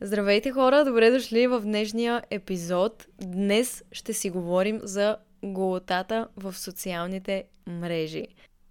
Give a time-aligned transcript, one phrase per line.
[0.00, 3.06] Здравейте хора, добре дошли в днешния епизод.
[3.22, 8.26] Днес ще си говорим за голотата в социалните мрежи.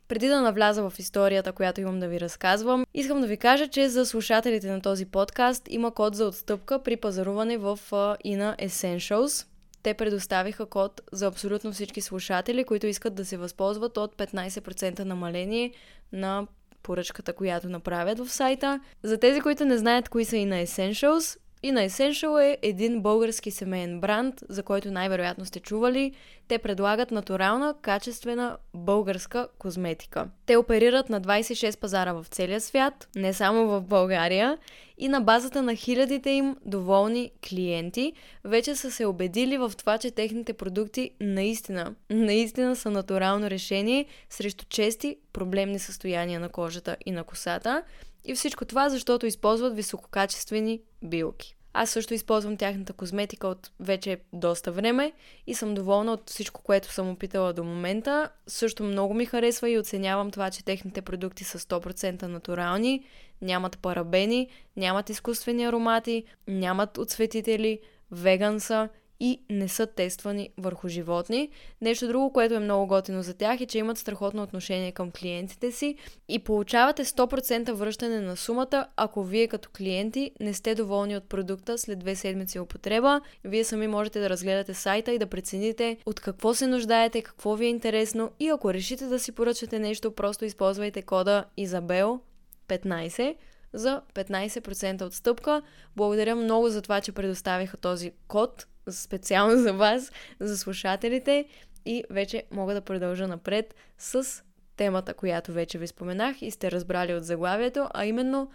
[0.07, 3.89] Преди да навляза в историята, която имам да ви разказвам, искам да ви кажа, че
[3.89, 9.47] за слушателите на този подкаст има код за отстъпка при пазаруване в Ina Essentials.
[9.83, 15.71] Те предоставиха код за абсолютно всички слушатели, които искат да се възползват от 15% намаление
[16.11, 16.47] на
[16.87, 18.79] поръчката, която направят в сайта.
[19.03, 23.01] За тези, които не знаят кои са и на Essentials, и на Essential е един
[23.01, 26.11] български семейен бранд, за който най-вероятно сте чували.
[26.47, 30.27] Те предлагат натурална, качествена българска козметика.
[30.45, 34.57] Те оперират на 26 пазара в целия свят, не само в България,
[34.97, 40.11] и на базата на хилядите им доволни клиенти, вече са се убедили в това, че
[40.11, 47.23] техните продукти наистина, наистина са натурално решение срещу чести проблемни състояния на кожата и на
[47.23, 47.83] косата.
[48.25, 51.57] И всичко това, защото използват висококачествени билки.
[51.73, 55.11] Аз също използвам тяхната козметика от вече доста време
[55.47, 58.29] и съм доволна от всичко, което съм опитала до момента.
[58.47, 63.05] Също много ми харесва и оценявам това, че техните продукти са 100% натурални,
[63.41, 67.79] нямат парабени, нямат изкуствени аромати, нямат отсветители,
[68.11, 68.89] веган са
[69.19, 71.49] и не са тествани върху животни.
[71.81, 75.71] Нещо друго, което е много готино за тях е, че имат страхотно отношение към клиентите
[75.71, 75.95] си
[76.27, 81.77] и получавате 100% връщане на сумата, ако вие като клиенти не сте доволни от продукта
[81.77, 83.21] след две седмици употреба.
[83.43, 87.65] Вие сами можете да разгледате сайта и да прецените от какво се нуждаете, какво ви
[87.65, 92.19] е интересно и ако решите да си поръчате нещо, просто използвайте кода Изабел
[92.67, 93.35] 15
[93.73, 95.61] за 15% отстъпка.
[95.95, 101.45] Благодаря много за това, че предоставиха този код специално за вас, за слушателите
[101.85, 104.43] и вече мога да продължа напред с
[104.77, 108.49] темата, която вече ви споменах и сте разбрали от заглавието, а именно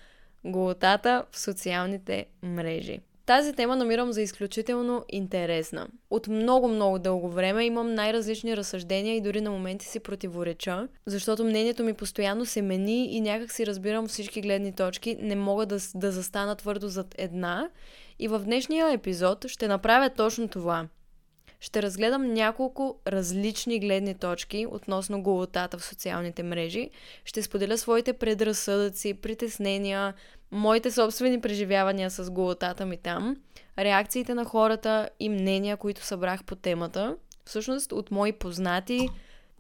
[0.45, 3.01] голотата в социалните мрежи.
[3.27, 5.89] Тази тема намирам за изключително интересна.
[6.11, 11.85] От много-много дълго време имам най-различни разсъждения и дори на моменти си противореча, защото мнението
[11.85, 16.13] ми постоянно се мени и някак си разбирам всички гледни точки, не мога да, да
[16.13, 17.71] застана твърдо зад една
[18.23, 20.89] и в днешния епизод ще направя точно това.
[21.61, 26.91] Ще разгледам няколко различни гледни точки относно голотата в социалните мрежи.
[27.25, 30.15] Ще споделя своите предразсъдъци, притеснения,
[30.51, 33.37] моите собствени преживявания с голотата ми там,
[33.79, 37.17] реакциите на хората и мнения, които събрах по темата.
[37.45, 39.09] Всъщност от мои познати,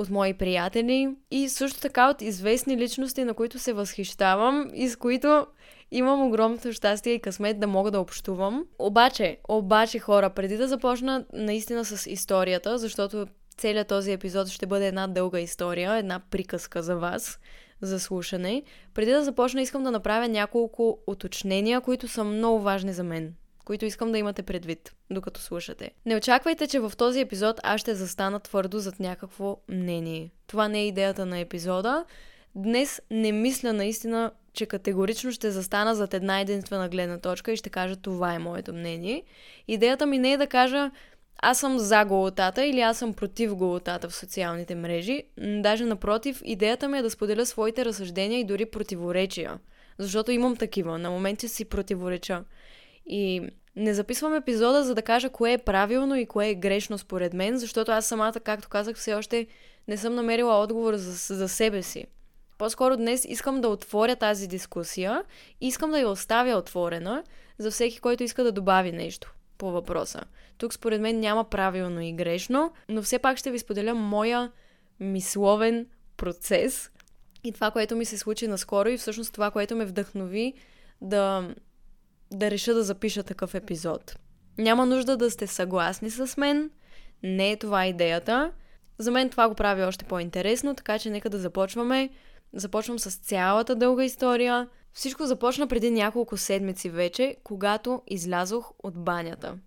[0.03, 4.97] от мои приятели и също така от известни личности, на които се възхищавам и с
[4.97, 5.47] които
[5.91, 8.65] имам огромното щастие и късмет да мога да общувам.
[8.79, 13.27] Обаче, обаче хора, преди да започна наистина с историята, защото
[13.57, 17.39] целият този епизод ще бъде една дълга история, една приказка за вас,
[17.81, 18.63] за слушане.
[18.95, 23.35] Преди да започна, искам да направя няколко уточнения, които са много важни за мен
[23.65, 25.91] които искам да имате предвид, докато слушате.
[26.07, 30.31] Не очаквайте, че в този епизод аз ще застана твърдо зад някакво мнение.
[30.47, 32.05] Това не е идеята на епизода.
[32.55, 37.71] Днес не мисля наистина, че категорично ще застана зад една единствена гледна точка и ще
[37.71, 39.23] кажа това е моето мнение.
[39.69, 40.91] Идеята ми не е да кажа
[41.45, 45.23] аз съм за голотата или аз съм против голотата в социалните мрежи.
[45.39, 49.59] Даже напротив, идеята ми е да споделя своите разсъждения и дори противоречия.
[49.99, 50.99] Защото имам такива.
[50.99, 52.45] На моменти си противореча.
[53.13, 57.35] И не записвам епизода, за да кажа кое е правилно и кое е грешно според
[57.35, 59.47] мен, защото аз самата, както казах, все още
[59.89, 62.07] не съм намерила отговор за, за себе си.
[62.59, 65.25] По-скоро днес искам да отворя тази дискусия
[65.61, 67.25] и искам да я оставя отворена
[67.59, 70.21] за всеки, който иска да добави нещо по въпроса.
[70.59, 74.53] Тук според мен няма правилно и грешно, но все пак ще ви споделя моя
[75.01, 75.87] мисловен
[76.17, 76.91] процес
[77.45, 80.55] и това, което ми се случи наскоро и всъщност това, което ме вдъхнови
[81.01, 81.55] да,
[82.33, 84.17] да реша да запиша такъв епизод.
[84.59, 86.71] Няма нужда да сте съгласни с мен,
[87.23, 88.53] не е това идеята.
[88.99, 92.11] За мен това го прави още по-интересно, така че нека да започваме.
[92.53, 94.69] Започвам с цялата дълга история.
[94.93, 99.59] Всичко започна преди няколко седмици вече, когато излязох от банята.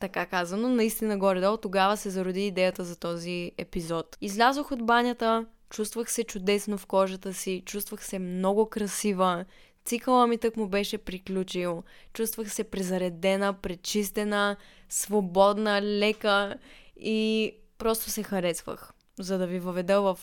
[0.00, 4.16] Така казано, наистина горе-долу тогава се зароди идеята за този епизод.
[4.20, 9.44] Излязох от банята, чувствах се чудесно в кожата си, чувствах се много красива,
[9.88, 11.82] цикъла ми тък му беше приключил,
[12.12, 14.56] чувствах се презаредена, пречистена,
[14.88, 16.56] свободна, лека
[16.96, 20.18] и просто се харесвах, за да ви въведа в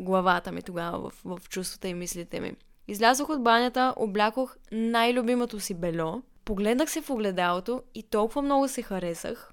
[0.00, 2.52] главата ми тогава, в, в чувствата и мислите ми.
[2.88, 8.82] Излязох от банята, облякох най-любимото си бело, погледнах се в огледалото и толкова много се
[8.82, 9.52] харесах.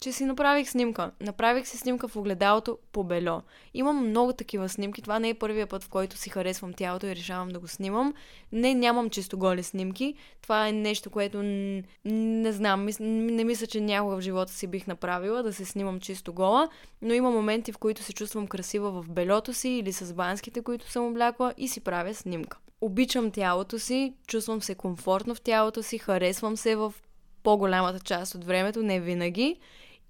[0.00, 1.10] Че си направих снимка.
[1.20, 3.42] Направих си снимка в огледалото по бело.
[3.74, 5.02] Имам много такива снимки.
[5.02, 8.14] Това не е първия път, в който си харесвам тялото и решавам да го снимам.
[8.52, 10.14] Не, нямам чисто голи снимки.
[10.42, 12.84] Това е нещо, което н- не знам.
[12.84, 12.96] Мис...
[13.00, 16.68] Не мисля, че някога в живота си бих направила да се снимам чисто гола.
[17.02, 20.90] Но има моменти, в които се чувствам красива в белото си или с банските, които
[20.90, 22.58] съм облякла и си правя снимка.
[22.80, 26.94] Обичам тялото си, чувствам се комфортно в тялото си, харесвам се в
[27.42, 29.56] по-голямата част от времето, не винаги.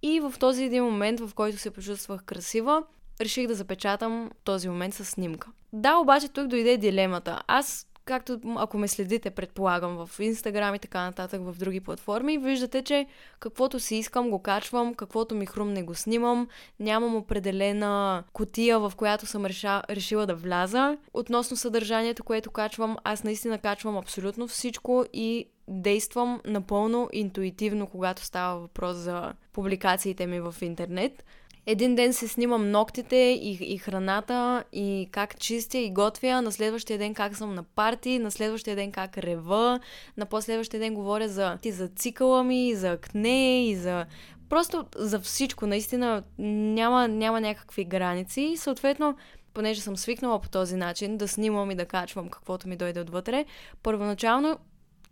[0.03, 2.83] И в този един момент, в който се почувствах красива,
[3.21, 5.49] реших да запечатам този момент с снимка.
[5.73, 7.43] Да, обаче тук дойде дилемата.
[7.47, 12.82] Аз както ако ме следите, предполагам, в Инстаграм и така нататък, в други платформи, виждате,
[12.82, 13.06] че
[13.40, 16.49] каквото си искам, го качвам, каквото ми хрумне, го снимам.
[16.81, 20.96] Нямам определена котия, в която съм реша, решила да вляза.
[21.14, 28.60] Относно съдържанието, което качвам, аз наистина качвам абсолютно всичко и действам напълно интуитивно, когато става
[28.60, 31.25] въпрос за публикациите ми в интернет.
[31.70, 36.99] Един ден се снимам ногтите и, и храната и как чистя и готвя, на следващия
[36.99, 39.81] ден как съм на парти, на следващия ден как рева,
[40.17, 44.06] на последващия ден говоря за, и за цикъла ми, и за акне, и за
[44.49, 45.67] просто за всичко.
[45.67, 49.17] Наистина няма, няма някакви граници и съответно
[49.55, 53.44] понеже съм свикнала по този начин да снимам и да качвам каквото ми дойде отвътре,
[53.82, 54.59] първоначално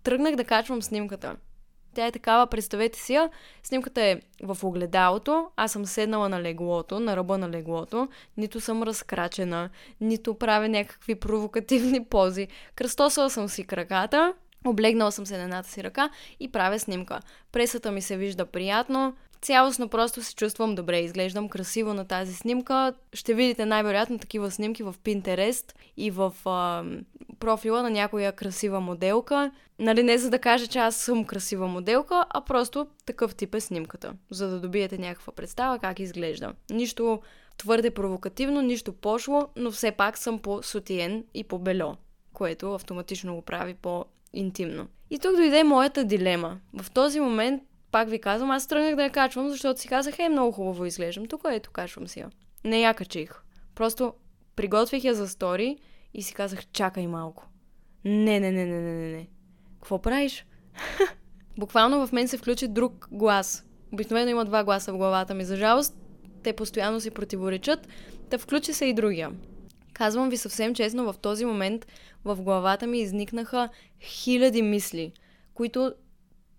[0.03, 1.37] тръгнах да качвам снимката.
[1.96, 3.31] Тя е такава, представете си я,
[3.62, 8.82] снимката е в огледалото, аз съм седнала на леглото, на ръба на леглото, нито съм
[8.82, 9.70] разкрачена,
[10.00, 12.48] нито правя някакви провокативни пози.
[12.75, 14.34] Кръстосала съм си краката,
[14.64, 16.10] облегнала съм се на едната си ръка
[16.40, 17.20] и правя снимка.
[17.52, 22.94] Пресата ми се вижда приятно, Цялостно просто се чувствам добре, изглеждам красиво на тази снимка.
[23.12, 26.84] Ще видите най-вероятно такива снимки в Pinterest и в а,
[27.38, 29.50] профила на някоя красива моделка.
[29.79, 33.61] Нали не за да кажа, че аз съм красива моделка, а просто такъв тип е
[33.61, 36.53] снимката, за да добиете някаква представа как изглежда.
[36.71, 37.21] Нищо
[37.59, 41.97] твърде провокативно, нищо пошло, но все пак съм по сутиен и по бело,
[42.33, 44.87] което автоматично го прави по-интимно.
[45.11, 46.59] И тук дойде моята дилема.
[46.82, 47.62] В този момент
[47.93, 51.27] пак ви казвам, аз тръгнах да я качвам, защото си казах, е, много хубаво изглеждам.
[51.27, 52.31] Тук ето, качвам си я.
[52.65, 53.31] Не я качих.
[53.75, 54.12] Просто
[54.56, 55.77] приготвих я за стори
[56.17, 57.49] и си казах, чакай малко.
[58.05, 59.29] Не, не, не, не, не, не, не.
[59.75, 60.47] Какво правиш?
[61.59, 63.65] Буквално в мен се включи друг глас.
[63.93, 65.45] Обикновено има два гласа в главата ми.
[65.45, 65.95] За жалост,
[66.43, 67.89] те постоянно си противоречат,
[68.31, 69.31] да включи се и другия.
[69.93, 71.87] Казвам ви съвсем честно, в този момент
[72.25, 73.69] в главата ми изникнаха
[74.01, 75.13] хиляди мисли,
[75.55, 75.95] които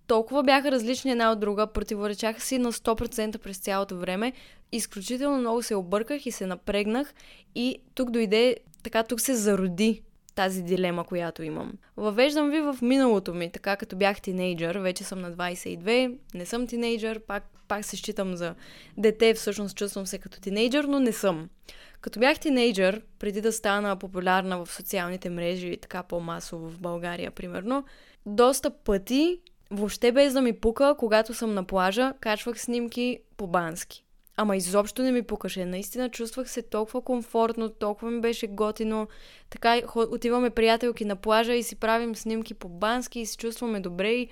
[0.07, 4.33] толкова бяха различни една от друга, противоречаха си на 100% през цялото време.
[4.71, 7.13] Изключително много се обърках и се напрегнах
[7.56, 10.01] и тук дойде, така тук се зароди
[10.36, 11.74] тази дилема, която имам.
[11.98, 16.68] Въвеждам ви в миналото ми, така като бях тинейджър, вече съм на 22, не съм
[16.68, 18.56] тинейджър, пак, пак се считам за
[18.98, 21.50] дете, всъщност чувствам се като тинейджър, но не съм.
[22.01, 27.86] Като бях тинейджър, преди да стана популярна в социалните мрежи така по-масово в България, примерно,
[28.25, 29.39] доста пъти
[29.71, 34.03] Въобще без да ми пука, когато съм на плажа, качвах снимки по бански.
[34.39, 35.65] Ама изобщо не ми пукаше.
[35.65, 39.07] Наистина чувствах се толкова комфортно, толкова ми беше готино.
[39.49, 44.11] Така отиваме приятелки на плажа и си правим снимки по бански и се чувстваме добре
[44.11, 44.27] и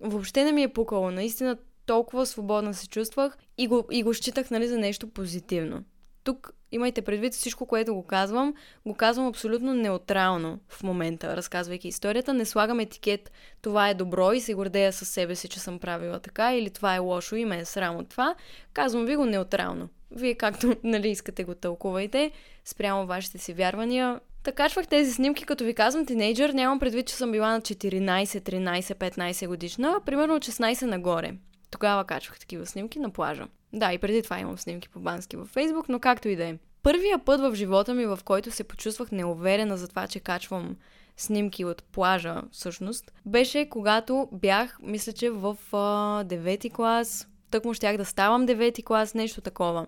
[0.00, 1.10] въобще не ми е пукало.
[1.10, 5.84] Наистина толкова свободна се чувствах и го, и го считах нали, за нещо позитивно.
[6.24, 8.54] Тук имайте предвид всичко, което го казвам,
[8.86, 12.34] го казвам абсолютно неутрално в момента, разказвайки историята.
[12.34, 13.32] Не слагам етикет,
[13.62, 16.94] това е добро и се гордея със себе си, че съм правила така, или това
[16.94, 18.34] е лошо и ме е срам от това.
[18.72, 19.88] Казвам ви го неутрално.
[20.10, 22.30] Вие както нали, искате го тълкувайте,
[22.64, 24.20] спрямо вашите си вярвания.
[24.42, 28.24] Така качвах тези снимки, като ви казвам тинейджър, нямам предвид, че съм била на 14,
[28.24, 31.32] 13, 15 годишна, примерно от 16 нагоре.
[31.70, 33.46] Тогава качвах такива снимки на плажа.
[33.72, 36.58] Да, и преди това имам снимки по бански във Фейсбук, но както и да е.
[36.82, 40.76] Първия път в живота ми, в който се почувствах неуверена за това, че качвам
[41.16, 45.76] снимки от плажа, всъщност, беше когато бях, мисля, че в а,
[46.24, 49.86] 9 клас, тък му щях да ставам 9 клас, нещо такова.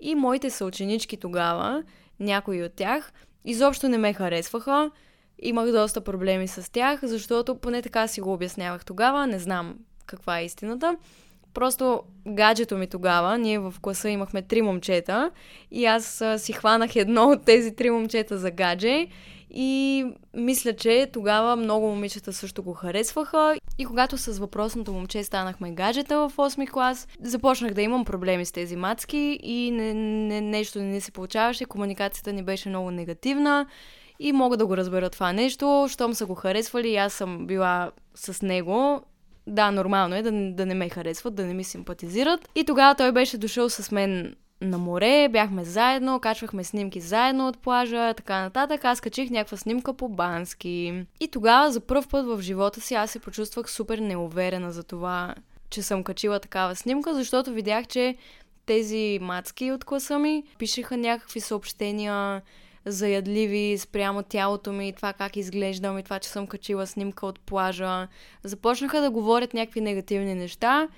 [0.00, 1.82] И моите съученички тогава,
[2.20, 3.12] някои от тях,
[3.44, 4.90] изобщо не ме харесваха.
[5.38, 9.74] Имах доста проблеми с тях, защото поне така си го обяснявах тогава, не знам
[10.06, 10.96] каква е истината.
[11.54, 15.30] Просто гаджето ми тогава, ние в класа имахме три момчета
[15.70, 19.08] и аз си хванах едно от тези три момчета за гадже
[19.50, 20.04] и
[20.34, 23.56] мисля, че тогава много момичета също го харесваха.
[23.78, 28.52] И когато с въпросното момче станахме гаджета в 8 клас, започнах да имам проблеми с
[28.52, 31.64] тези мацки и не, не, нещо не се получаваше.
[31.64, 33.66] Комуникацията ни беше много негативна
[34.20, 35.86] и мога да го разбера това нещо.
[35.90, 39.00] Щом са го харесвали аз съм била с него,
[39.46, 42.48] да, нормално е да, да не ме харесват, да не ми симпатизират.
[42.54, 47.58] И тогава той беше дошъл с мен на море, бяхме заедно, качвахме снимки заедно от
[47.58, 48.84] плажа, така нататък.
[48.84, 51.04] Аз качих някаква снимка по бански.
[51.20, 55.34] И тогава за първ път в живота си аз се почувствах супер неуверена за това,
[55.70, 58.16] че съм качила такава снимка, защото видях, че
[58.66, 62.42] тези мацки от класа ми пишеха някакви съобщения
[62.86, 68.08] заядливи спрямо тялото ми, това как изглеждам и това, че съм качила снимка от плажа.
[68.44, 70.88] Започнаха да говорят някакви негативни неща,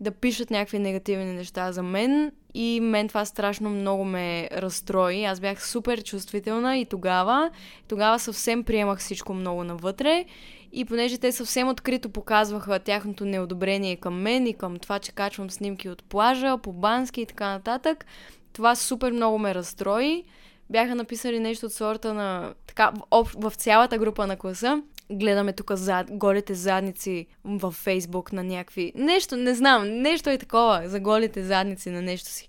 [0.00, 5.24] да пишат някакви негативни неща за мен и мен това страшно много ме разстрои.
[5.24, 7.50] Аз бях супер чувствителна и тогава,
[7.88, 10.24] тогава съвсем приемах всичко много навътре
[10.72, 15.50] и понеже те съвсем открито показваха тяхното неодобрение към мен и към това, че качвам
[15.50, 18.06] снимки от плажа, по бански и така нататък,
[18.52, 20.24] това супер много ме разстрои.
[20.70, 22.54] Бяха написали нещо от сорта на...
[22.66, 28.44] Така, в, в цялата група на класа гледаме тук зад, голите задници в Фейсбук на
[28.44, 28.92] някакви...
[28.94, 32.48] Нещо, не знам, нещо е такова за голите задници на нещо си.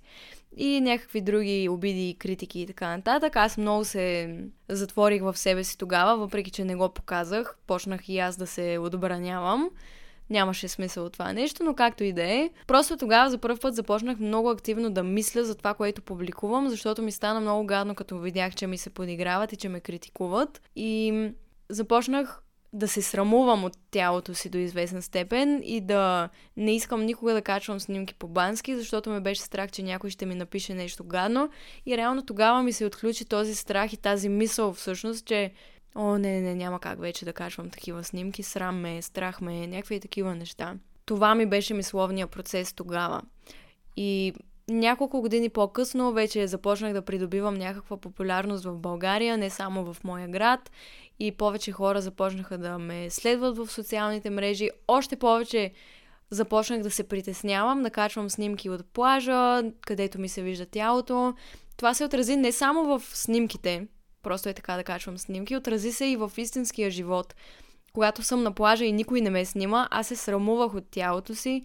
[0.58, 3.36] И някакви други обиди, критики и така нататък.
[3.36, 4.36] Аз много се
[4.70, 7.58] затворих в себе си тогава, въпреки че не го показах.
[7.68, 9.70] Почнах и аз да се отбранявам.
[10.30, 12.50] Нямаше смисъл от това нещо, но както и да е.
[12.68, 17.02] Просто тогава за първ път започнах много активно да мисля за това, което публикувам, защото
[17.02, 20.62] ми стана много гадно, като видях, че ми се подиграват и че ме критикуват.
[20.76, 21.30] И
[21.70, 22.42] започнах
[22.76, 27.42] да се срамувам от тялото си до известна степен и да не искам никога да
[27.42, 31.50] качвам снимки по бански, защото ме беше страх, че някой ще ми напише нещо гадно.
[31.86, 35.52] И реално тогава ми се отключи този страх и тази мисъл всъщност, че
[35.96, 39.68] о, не, не, не, няма как вече да качвам такива снимки, срам ме, страх ме,
[39.68, 40.76] някакви такива неща.
[41.06, 43.22] Това ми беше мисловния процес тогава.
[43.98, 44.34] И
[44.70, 50.28] няколко години по-късно вече започнах да придобивам някаква популярност в България, не само в моя
[50.28, 50.72] град
[51.20, 54.70] и повече хора започнаха да ме следват в социалните мрежи.
[54.88, 55.72] Още повече
[56.30, 61.34] започнах да се притеснявам, да качвам снимки от плажа, където ми се вижда тялото.
[61.78, 63.88] Това се отрази не само в снимките,
[64.26, 67.36] просто е така да качвам снимки, отрази се и в истинския живот.
[67.94, 71.64] Когато съм на плажа и никой не ме снима, аз се срамувах от тялото си.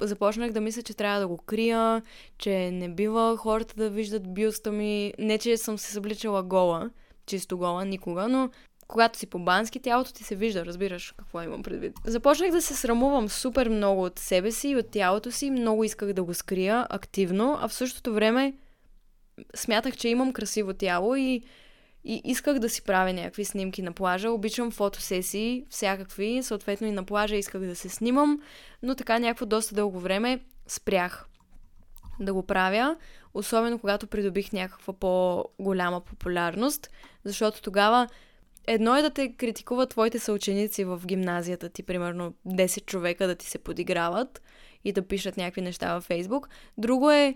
[0.00, 2.02] Започнах да мисля, че трябва да го крия,
[2.38, 5.12] че не бива хората да виждат бюста ми.
[5.18, 6.90] Не, че съм се събличала гола,
[7.26, 8.50] чисто гола, никога, но
[8.86, 11.92] когато си по бански, тялото ти се вижда, разбираш какво имам предвид.
[12.04, 16.12] Започнах да се срамувам супер много от себе си и от тялото си, много исках
[16.12, 18.54] да го скрия активно, а в същото време
[19.56, 21.42] смятах, че имам красиво тяло и,
[22.08, 24.30] и исках да си правя някакви снимки на плажа.
[24.30, 28.40] Обичам фотосесии, всякакви, съответно и на плажа исках да се снимам,
[28.82, 31.26] но така някакво доста дълго време спрях
[32.20, 32.96] да го правя,
[33.34, 36.90] особено когато придобих някаква по-голяма популярност,
[37.24, 38.08] защото тогава
[38.66, 43.46] едно е да те критикуват твоите съученици в гимназията ти, примерно 10 човека да ти
[43.46, 44.42] се подиграват
[44.84, 46.48] и да пишат някакви неща във Фейсбук.
[46.78, 47.34] Друго е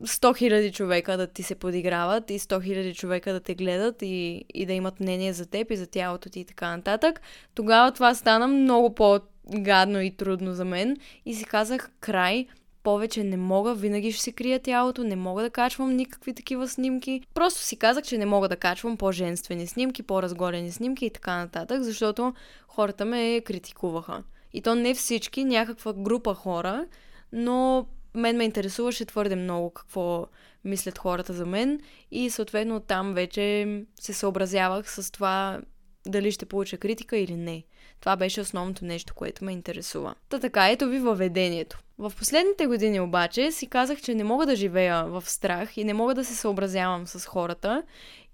[0.00, 4.44] 100 000 човека да ти се подиграват и 100 000 човека да те гледат и,
[4.54, 7.20] и да имат мнение за теб и за тялото ти и така нататък.
[7.54, 10.96] Тогава това стана много по-гадно и трудно за мен
[11.26, 12.46] и си казах край,
[12.82, 17.20] повече не мога, винаги ще си крия тялото, не мога да качвам никакви такива снимки.
[17.34, 21.82] Просто си казах, че не мога да качвам по-женствени снимки, по-разголени снимки и така нататък,
[21.82, 22.34] защото
[22.68, 24.22] хората ме критикуваха.
[24.52, 26.86] И то не всички, някаква група хора,
[27.32, 30.26] но мен ме интересуваше твърде много какво
[30.64, 31.80] мислят хората за мен
[32.10, 35.60] и съответно там вече се съобразявах с това
[36.06, 37.64] дали ще получа критика или не.
[38.00, 40.14] Това беше основното нещо, което ме интересува.
[40.28, 41.78] Та така, ето ви въведението.
[41.98, 45.94] В последните години обаче си казах, че не мога да живея в страх и не
[45.94, 47.82] мога да се съобразявам с хората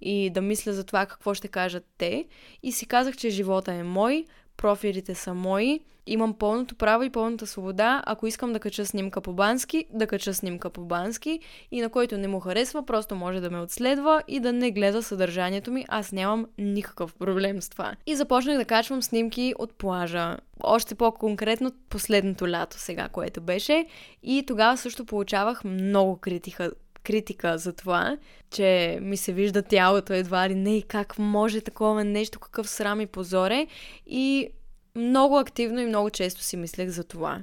[0.01, 2.25] и да мисля за това какво ще кажат те.
[2.63, 4.27] И си казах, че живота е мой,
[4.61, 9.33] профилите са мои, имам пълното право и пълната свобода, ако искам да кача снимка по
[9.33, 11.41] бански, да кача снимка по бански.
[11.71, 15.03] И на който не му харесва, просто може да ме отследва и да не гледа
[15.03, 17.95] съдържанието ми, аз нямам никакъв проблем с това.
[18.07, 23.87] И започнах да качвам снимки от плажа, още по-конкретно последното лято сега, което беше.
[24.23, 26.73] И тогава също получавах много критика
[27.05, 28.17] критика за това,
[28.51, 33.01] че ми се вижда тялото едва ли не и как може такова нещо, какъв срам
[33.01, 33.67] и позоре.
[34.07, 34.49] И
[34.97, 37.41] много активно и много често си мислех за това.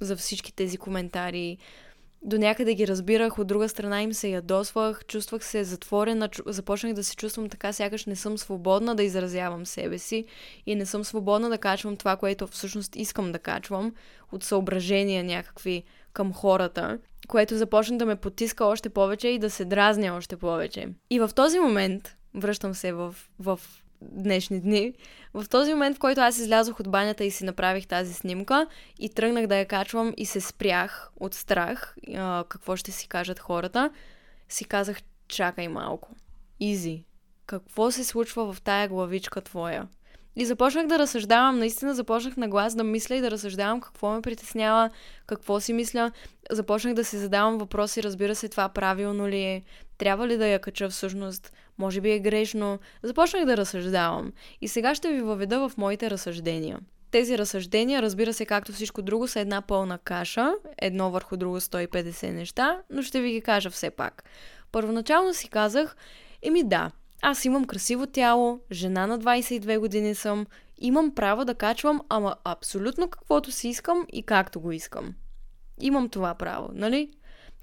[0.00, 1.58] За всички тези коментари.
[2.22, 7.04] До някъде ги разбирах, от друга страна им се ядосвах, чувствах се затворена, започнах да
[7.04, 10.24] се чувствам така, сякаш не съм свободна да изразявам себе си
[10.66, 13.94] и не съм свободна да качвам това, което всъщност искам да качвам
[14.32, 16.98] от съображения някакви към хората
[17.30, 20.88] което започна да ме потиска още повече и да се дразня още повече.
[21.10, 23.60] И в този момент, връщам се в, в
[24.02, 24.94] днешни дни.
[25.34, 28.66] В този момент, в който аз излязох от банята и си направих тази снимка
[28.98, 33.38] и тръгнах да я качвам и се спрях от страх, а, какво ще си кажат
[33.38, 33.90] хората,
[34.48, 36.08] си казах, чакай малко.
[36.60, 37.04] Изи.
[37.46, 39.88] Какво се случва в тая главичка твоя?
[40.36, 44.22] И започнах да разсъждавам, наистина започнах на глас да мисля и да разсъждавам какво ме
[44.22, 44.90] притеснява,
[45.26, 46.12] какво си мисля.
[46.50, 49.62] Започнах да си задавам въпроси, разбира се, това правилно ли е,
[49.98, 52.78] трябва ли да я кача всъщност, може би е грешно.
[53.02, 54.32] Започнах да разсъждавам.
[54.60, 56.78] И сега ще ви въведа в моите разсъждения.
[57.10, 62.30] Тези разсъждения, разбира се, както всичко друго, са една пълна каша, едно върху друго 150
[62.30, 64.24] неща, но ще ви ги кажа все пак.
[64.72, 65.96] Първоначално си казах,
[66.42, 66.90] еми да,
[67.22, 70.46] аз имам красиво тяло, жена на 22 години съм,
[70.78, 75.14] имам право да качвам, ама абсолютно каквото си искам и както го искам.
[75.80, 77.10] Имам това право, нали?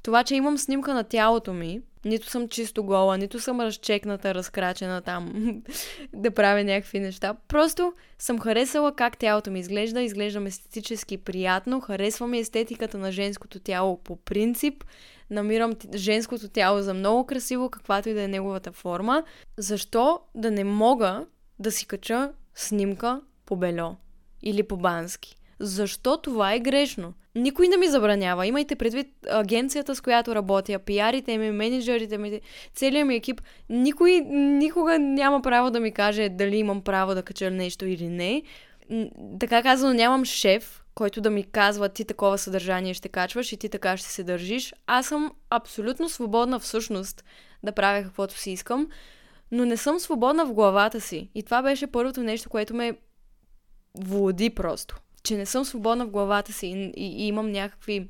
[0.03, 5.01] Това, че имам снимка на тялото ми, нито съм чисто гола, нито съм разчекната, разкрачена
[5.01, 5.33] там
[6.13, 7.35] да правя някакви неща.
[7.47, 13.97] Просто съм харесала как тялото ми изглежда, изглеждам естетически приятно, харесвам естетиката на женското тяло
[14.03, 14.83] по принцип,
[15.29, 19.23] намирам женското тяло за много красиво, каквато и да е неговата форма.
[19.57, 21.25] Защо да не мога
[21.59, 23.95] да си кача снимка по бельо
[24.43, 25.35] или по бански?
[25.59, 27.13] Защо това е грешно?
[27.35, 28.47] Никой не ми забранява.
[28.47, 32.41] Имайте предвид агенцията, с която работя, пиарите ми, менеджерите ми,
[32.73, 33.41] целият ми екип.
[33.69, 38.43] Никой никога няма право да ми каже дали имам право да кача нещо или не.
[39.39, 43.69] Така казано, нямам шеф, който да ми казва ти такова съдържание ще качваш и ти
[43.69, 44.73] така ще се държиш.
[44.87, 47.23] Аз съм абсолютно свободна всъщност
[47.63, 48.87] да правя каквото си искам,
[49.51, 51.29] но не съм свободна в главата си.
[51.35, 52.97] И това беше първото нещо, което ме
[53.95, 54.95] води просто
[55.27, 58.09] че не съм свободна в главата си и, и, и имам някакви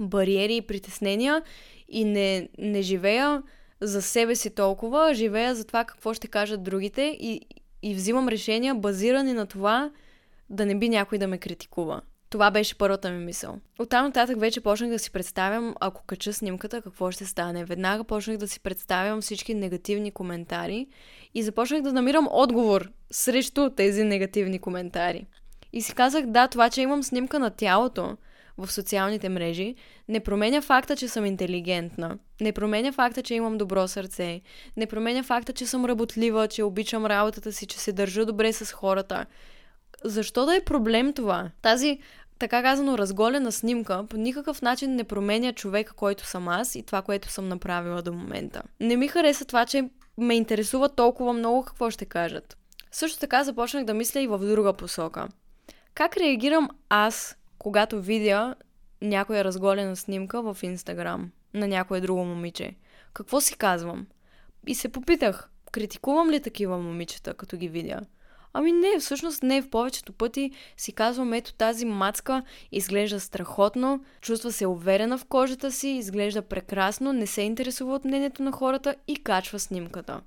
[0.00, 1.42] бариери и притеснения
[1.88, 3.42] и не, не живея
[3.80, 7.40] за себе си толкова, живея за това какво ще кажат другите и,
[7.82, 9.90] и взимам решения базирани на това
[10.50, 12.00] да не би някой да ме критикува.
[12.30, 13.58] Това беше първата ми мисъл.
[13.78, 17.64] Оттам нататък вече почнах да си представям, ако кача снимката, какво ще стане.
[17.64, 20.86] Веднага почнах да си представям всички негативни коментари
[21.34, 25.26] и започнах да намирам отговор срещу тези негативни коментари.
[25.72, 28.16] И си казах, да, това, че имам снимка на тялото
[28.58, 29.74] в социалните мрежи,
[30.08, 32.18] не променя факта, че съм интелигентна.
[32.40, 34.40] Не променя факта, че имам добро сърце.
[34.76, 38.72] Не променя факта, че съм работлива, че обичам работата си, че се държа добре с
[38.72, 39.26] хората.
[40.04, 41.50] Защо да е проблем това?
[41.62, 41.98] Тази
[42.38, 47.02] така казано разголена снимка по никакъв начин не променя човека, който съм аз и това,
[47.02, 48.62] което съм направила до момента.
[48.80, 52.56] Не ми хареса това, че ме интересува толкова много какво ще кажат.
[52.92, 55.28] Също така започнах да мисля и в друга посока.
[55.94, 58.54] Как реагирам аз, когато видя
[59.02, 62.74] някоя разголена снимка в Инстаграм на някое друго момиче?
[63.12, 64.06] Какво си казвам?
[64.66, 68.00] И се попитах, критикувам ли такива момичета, като ги видя?
[68.52, 69.62] Ами не, всъщност не.
[69.62, 75.72] В повечето пъти си казвам, ето тази мацка изглежда страхотно, чувства се уверена в кожата
[75.72, 80.20] си, изглежда прекрасно, не се интересува от мнението на хората и качва снимката.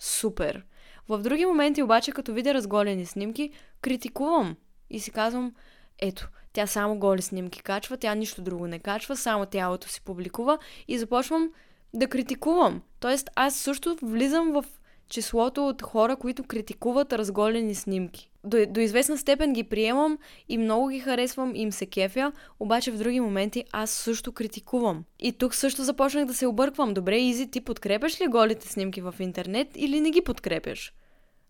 [0.00, 0.64] Супер!
[1.08, 3.50] В други моменти обаче, като видя разголени снимки,
[3.82, 4.56] критикувам.
[4.90, 5.54] И си казвам,
[5.98, 10.58] ето, тя само голи снимки качва, тя нищо друго не качва, само тялото си публикува
[10.88, 11.50] и започвам
[11.94, 12.82] да критикувам.
[13.00, 14.64] Тоест, аз също влизам в
[15.08, 18.30] числото от хора, които критикуват разголени снимки.
[18.44, 22.98] До, до известна степен ги приемам и много ги харесвам им се кефя, обаче в
[22.98, 25.04] други моменти аз също критикувам.
[25.20, 26.94] И тук също започнах да се обърквам.
[26.94, 30.92] Добре, Изи, ти подкрепяш ли голите снимки в интернет или не ги подкрепяш?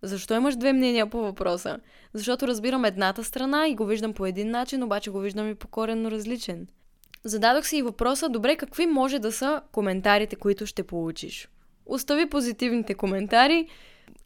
[0.02, 1.78] Защо имаш две мнения по въпроса?
[2.12, 5.68] Защото разбирам едната страна и го виждам по един начин, обаче го виждам и по
[5.68, 6.66] коренно различен.
[7.24, 11.48] Зададох си и въпроса, добре, какви може да са коментарите, които ще получиш?
[11.86, 13.68] Остави позитивните коментари.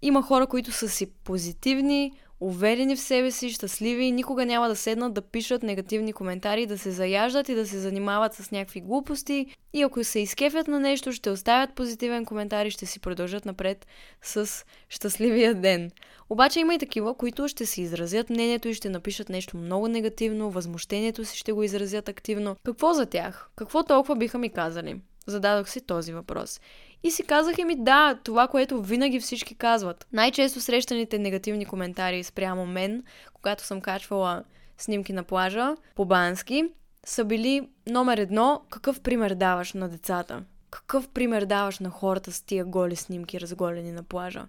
[0.02, 4.76] Има хора, които са си позитивни, уверени в себе си, щастливи и никога няма да
[4.76, 9.46] седнат да пишат негативни коментари, да се заяждат и да се занимават с някакви глупости.
[9.72, 13.86] И ако се изкефят на нещо, ще оставят позитивен коментар и ще си продължат напред
[14.22, 15.90] с щастливия ден.
[16.30, 20.50] Обаче има и такива, които ще си изразят мнението и ще напишат нещо много негативно,
[20.50, 22.56] възмущението си ще го изразят активно.
[22.64, 23.50] Какво за тях?
[23.56, 25.00] Какво толкова биха ми казали?
[25.28, 26.60] Зададох си този въпрос.
[27.02, 30.06] И си казах ми да, това, което винаги всички казват.
[30.12, 33.02] Най-често срещаните негативни коментари спрямо мен,
[33.34, 34.44] когато съм качвала
[34.78, 36.64] снимки на плажа по бански,
[37.06, 40.44] са били номер едно, какъв пример даваш на децата?
[40.70, 44.46] Какъв пример даваш на хората с тия голи снимки, разголени на плажа?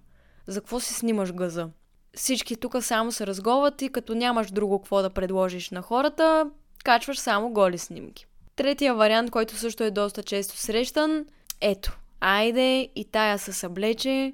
[0.47, 1.69] За какво си снимаш гъза?
[2.15, 6.49] Всички тук само се разговат и като нямаш друго какво да предложиш на хората,
[6.83, 8.25] качваш само голи снимки.
[8.59, 11.25] Третия вариант, който също е доста често срещан,
[11.61, 14.33] ето, айде и тая се съблече,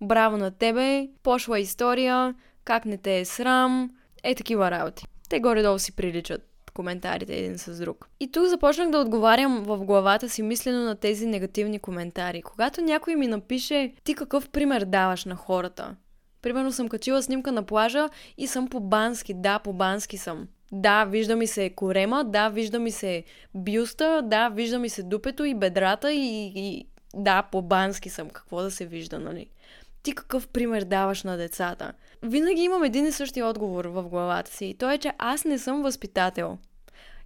[0.00, 3.90] браво на тебе, пошла история, как не те е срам,
[4.22, 5.06] е такива работи.
[5.28, 6.42] Те горе-долу си приличат
[6.74, 8.08] коментарите един с друг.
[8.20, 12.42] И тук започнах да отговарям в главата си мислено на тези негативни коментари.
[12.42, 15.96] Когато някой ми напише ти какъв пример даваш на хората,
[16.42, 19.34] Примерно съм качила снимка на плажа и съм по бански.
[19.34, 20.48] Да, по бански съм.
[20.72, 25.44] Да, вижда ми се корема, да, вижда ми се бюста, да, вижда ми се дупето
[25.44, 28.30] и бедрата и, и да, по бански съм.
[28.30, 29.46] Какво да се вижда, нали?
[30.02, 31.92] Ти какъв пример даваш на децата?
[32.22, 34.76] Винаги имам един и същи отговор в главата си.
[34.78, 36.58] То е, че аз не съм възпитател.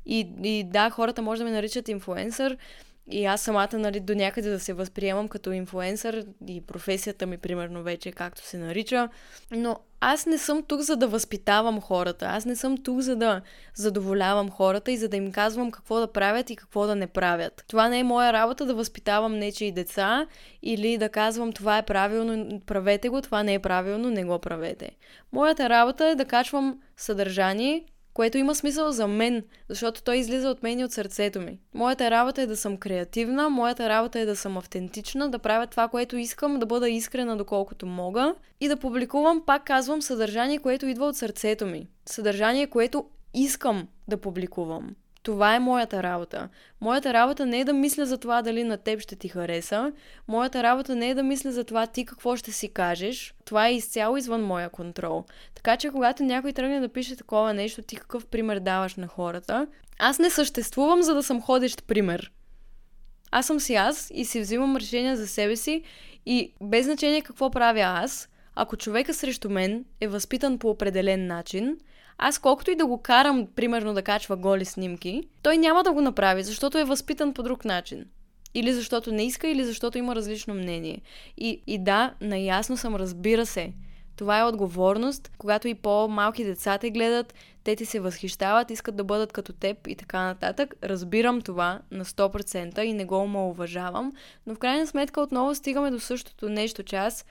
[0.06, 2.56] И, и да, хората може да ме наричат инфуенсър,
[3.10, 7.82] и аз самата, нали, до някъде да се възприемам като инфуенсър и професията ми, примерно,
[7.82, 9.08] вече както се нарича.
[9.50, 12.26] Но аз не съм тук за да възпитавам хората.
[12.26, 13.42] Аз не съм тук за да
[13.74, 17.64] задоволявам хората и за да им казвам какво да правят и какво да не правят.
[17.68, 20.26] Това не е моя работа да възпитавам нечи деца
[20.62, 24.90] или да казвам това е правилно, правете го, това не е правилно, не го правете.
[25.32, 27.84] Моята работа е да качвам съдържание,
[28.14, 31.58] което има смисъл за мен, защото той излиза от мен и от сърцето ми.
[31.74, 35.88] Моята работа е да съм креативна, моята работа е да съм автентична, да правя това,
[35.88, 41.06] което искам, да бъда искрена доколкото мога и да публикувам, пак казвам, съдържание, което идва
[41.06, 41.88] от сърцето ми.
[42.06, 44.94] Съдържание, което искам да публикувам.
[45.24, 46.48] Това е моята работа.
[46.80, 49.92] Моята работа не е да мисля за това дали на теб ще ти хареса.
[50.28, 53.34] Моята работа не е да мисля за това ти какво ще си кажеш.
[53.44, 55.24] Това е изцяло извън моя контрол.
[55.54, 59.66] Така че когато някой тръгне да пише такова нещо, ти какъв пример даваш на хората,
[59.98, 62.32] аз не съществувам за да съм ходещ пример.
[63.30, 65.82] Аз съм си аз и си взимам решения за себе си
[66.26, 71.78] и без значение какво правя аз, ако човека срещу мен е възпитан по определен начин–
[72.18, 76.00] аз колкото и да го карам, примерно, да качва голи снимки, той няма да го
[76.00, 78.04] направи, защото е възпитан по друг начин.
[78.54, 81.00] Или защото не иска, или защото има различно мнение.
[81.38, 83.72] И, и да, наясно съм, разбира се.
[84.16, 89.04] Това е отговорност, когато и по-малки деца те гледат, те ти се възхищават, искат да
[89.04, 90.74] бъдат като теб и така нататък.
[90.82, 94.12] Разбирам това на 100% и не го омалуважавам,
[94.46, 97.24] но в крайна сметка отново стигаме до същото нещо, че аз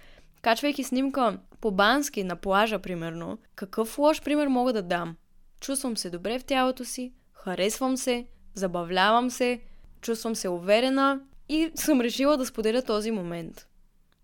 [0.44, 5.16] Качвайки снимка по Бански на плажа, примерно, какъв лош пример мога да дам?
[5.60, 9.62] Чувствам се добре в тялото си, харесвам се, забавлявам се,
[10.02, 13.68] чувствам се уверена и съм решила да споделя този момент.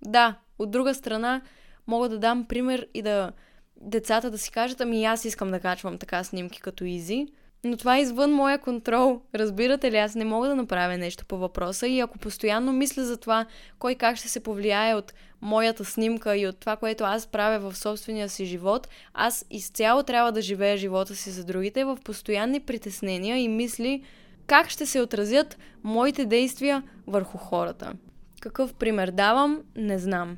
[0.02, 1.42] Да, от друга страна,
[1.88, 3.32] мога да дам пример и да
[3.76, 7.28] децата да си кажат, ами аз искам да качвам така снимки като Изи,
[7.64, 9.22] но това е извън моя контрол.
[9.36, 13.18] Разбирате ли, аз не мога да направя нещо по въпроса и ако постоянно мисля за
[13.18, 13.46] това,
[13.80, 17.78] кой как ще се повлияе от моята снимка и от това, което аз правя в
[17.78, 23.38] собствения си живот, аз изцяло трябва да живея живота си за другите в постоянни притеснения
[23.38, 24.04] и мисли
[24.48, 27.94] как ще се отразят моите действия върху хората.
[28.42, 30.38] Какъв пример давам, не знам.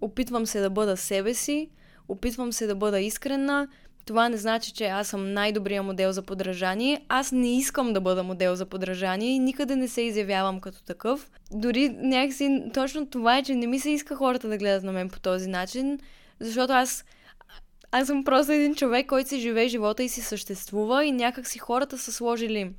[0.00, 1.70] Опитвам се да бъда себе си,
[2.08, 3.68] опитвам се да бъда искрена,
[4.04, 7.04] това не значи, че аз съм най-добрия модел за подражание.
[7.08, 11.30] Аз не искам да бъда модел за подражание и никъде не се изявявам като такъв.
[11.50, 15.08] Дори някакси точно това е, че не ми се иска хората да гледат на мен
[15.08, 15.98] по този начин,
[16.40, 17.04] защото аз
[17.94, 21.58] аз съм просто един човек, който си живее живота и си съществува и някак си
[21.58, 22.70] хората са сложили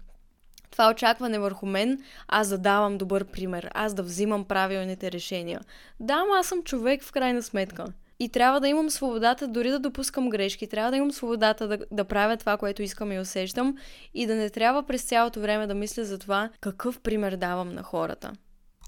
[0.72, 5.62] това очакване върху мен, аз да давам добър пример, аз да взимам правилните решения.
[6.00, 7.86] Да, аз съм човек в крайна сметка.
[8.24, 12.04] И трябва да имам свободата дори да допускам грешки, трябва да имам свободата да, да
[12.04, 13.78] правя това, което искам и усещам
[14.14, 17.84] и да не трябва през цялото време да мисля за това какъв пример давам на
[17.84, 18.34] хората.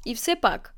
[0.06, 0.74] И все пак,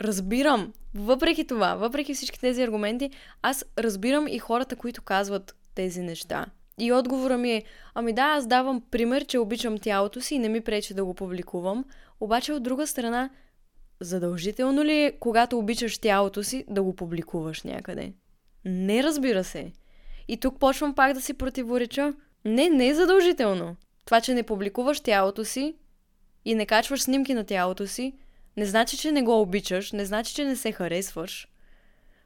[0.00, 3.10] разбирам, въпреки това, въпреки всички тези аргументи,
[3.42, 6.46] аз разбирам и хората, които казват тези неща.
[6.78, 7.62] И отговора ми е,
[7.94, 11.14] ами да, аз давам пример, че обичам тялото си и не ми пречи да го
[11.14, 11.84] публикувам,
[12.20, 13.30] обаче от друга страна,
[14.00, 18.12] задължително ли е, когато обичаш тялото си, да го публикуваш някъде?
[18.64, 19.72] Не, разбира се.
[20.28, 22.14] И тук почвам пак да си противореча.
[22.44, 23.76] Не, не е задължително.
[24.04, 25.74] Това, че не публикуваш тялото си
[26.44, 28.14] и не качваш снимки на тялото си,
[28.56, 31.48] не значи, че не го обичаш, не значи, че не се харесваш.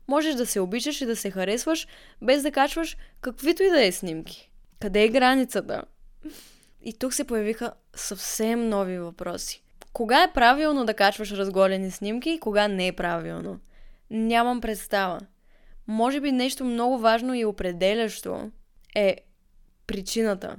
[0.09, 1.87] Можеш да се обичаш и да се харесваш,
[2.23, 4.51] без да качваш каквито и да е снимки.
[4.81, 5.83] Къде е границата?
[6.83, 9.63] И тук се появиха съвсем нови въпроси.
[9.93, 13.61] Кога е правилно да качваш разголени снимки и кога не е правилно?
[14.11, 15.21] Нямам представа.
[15.87, 18.51] Може би нещо много важно и определящо
[18.95, 19.17] е
[19.87, 20.57] причината.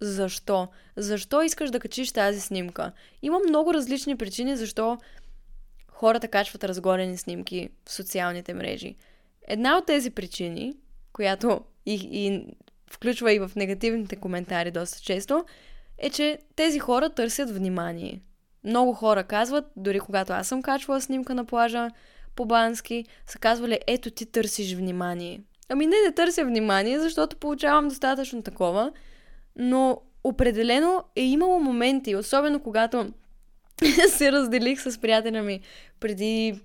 [0.00, 0.68] Защо?
[0.96, 2.92] Защо искаш да качиш тази снимка?
[3.22, 4.98] Има много различни причини защо
[5.88, 8.96] хората качват разголени снимки в социалните мрежи.
[9.48, 10.74] Една от тези причини,
[11.12, 12.46] която и, и
[12.90, 15.44] включва и в негативните коментари доста често,
[15.98, 18.20] е, че тези хора търсят внимание.
[18.68, 21.90] Много хора казват, дори когато аз съм качвала снимка на плажа,
[22.36, 25.40] по-бански, са казвали, ето ти търсиш внимание.
[25.68, 28.92] Ами не, не търся внимание, защото получавам достатъчно такова,
[29.56, 33.12] но определено е имало моменти, особено когато
[34.08, 35.60] се разделих с приятеля ми
[36.00, 36.60] преди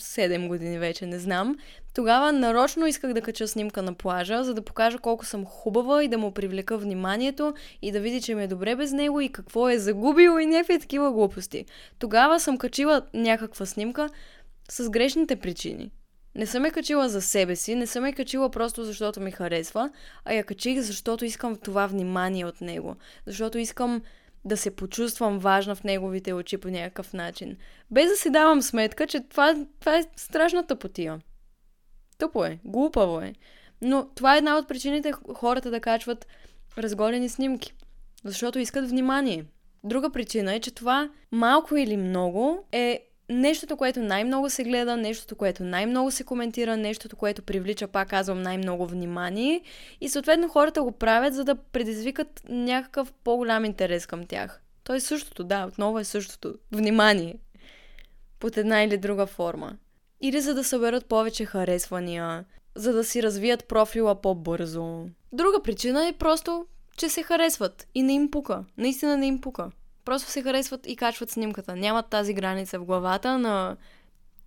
[0.00, 1.56] 7 години вече, не знам.
[1.94, 6.08] Тогава нарочно исках да кача снимка на плажа, за да покажа колко съм хубава и
[6.08, 9.68] да му привлека вниманието и да види, че ми е добре без него и какво
[9.68, 11.64] е загубил и някакви такива глупости.
[11.98, 14.08] Тогава съм качила някаква снимка
[14.70, 15.90] с грешните причини.
[16.34, 19.90] Не съм я качила за себе си, не съм я качила просто защото ми харесва,
[20.24, 22.96] а я качих защото искам това внимание от него.
[23.26, 24.02] Защото искам
[24.46, 27.56] да се почувствам важна в неговите очи по някакъв начин.
[27.90, 31.20] Без да си давам сметка, че това, това е страшна тъпотия.
[32.18, 33.32] Тъпо е, глупаво е.
[33.82, 36.26] Но това е една от причините хората да качват
[36.78, 37.72] разголени снимки.
[38.24, 39.44] Защото искат внимание.
[39.84, 45.36] Друга причина е, че това малко или много е нещото, което най-много се гледа, нещото,
[45.36, 49.60] което най-много се коментира, нещото, което привлича, пак казвам, най-много внимание.
[50.00, 54.60] И съответно хората го правят, за да предизвикат някакъв по-голям интерес към тях.
[54.84, 56.54] То е същото, да, отново е същото.
[56.72, 57.38] Внимание.
[58.40, 59.76] Под една или друга форма.
[60.20, 65.04] Или за да съберат повече харесвания, за да си развият профила по-бързо.
[65.32, 68.64] Друга причина е просто, че се харесват и не им пука.
[68.78, 69.70] Наистина не им пука.
[70.06, 71.76] Просто се харесват и качват снимката.
[71.76, 73.76] Нямат тази граница в главата на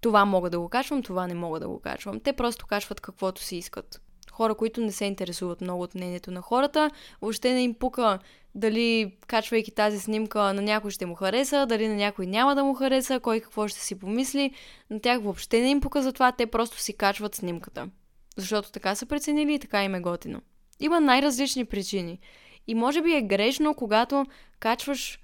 [0.01, 2.19] това мога да го качвам, това не мога да го качвам.
[2.19, 4.01] Те просто качват каквото си искат.
[4.31, 6.91] Хора, които не се интересуват много от мнението на хората,
[7.21, 8.19] въобще не им пука
[8.55, 12.73] дали качвайки тази снимка на някой ще му хареса, дали на някой няма да му
[12.73, 14.51] хареса, кой какво ще си помисли.
[14.89, 17.89] На тях въобще не им пука за това, те просто си качват снимката.
[18.37, 20.41] Защото така са преценили и така им е готино.
[20.79, 22.19] Има най-различни причини.
[22.67, 24.25] И може би е грешно, когато
[24.59, 25.19] качваш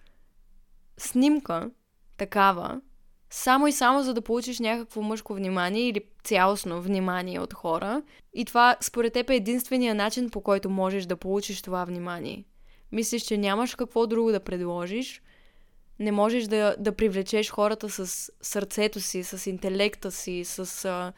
[0.97, 1.71] снимка,
[2.17, 2.81] такава,
[3.29, 8.01] само и само за да получиш някакво мъжко внимание или цялостно внимание от хора.
[8.33, 12.45] И това според теб е единствения начин по който можеш да получиш това внимание.
[12.91, 15.21] Мислиш, че нямаш какво друго да предложиш,
[15.99, 21.13] не можеш да, да привлечеш хората с сърцето си, с интелекта си, с а,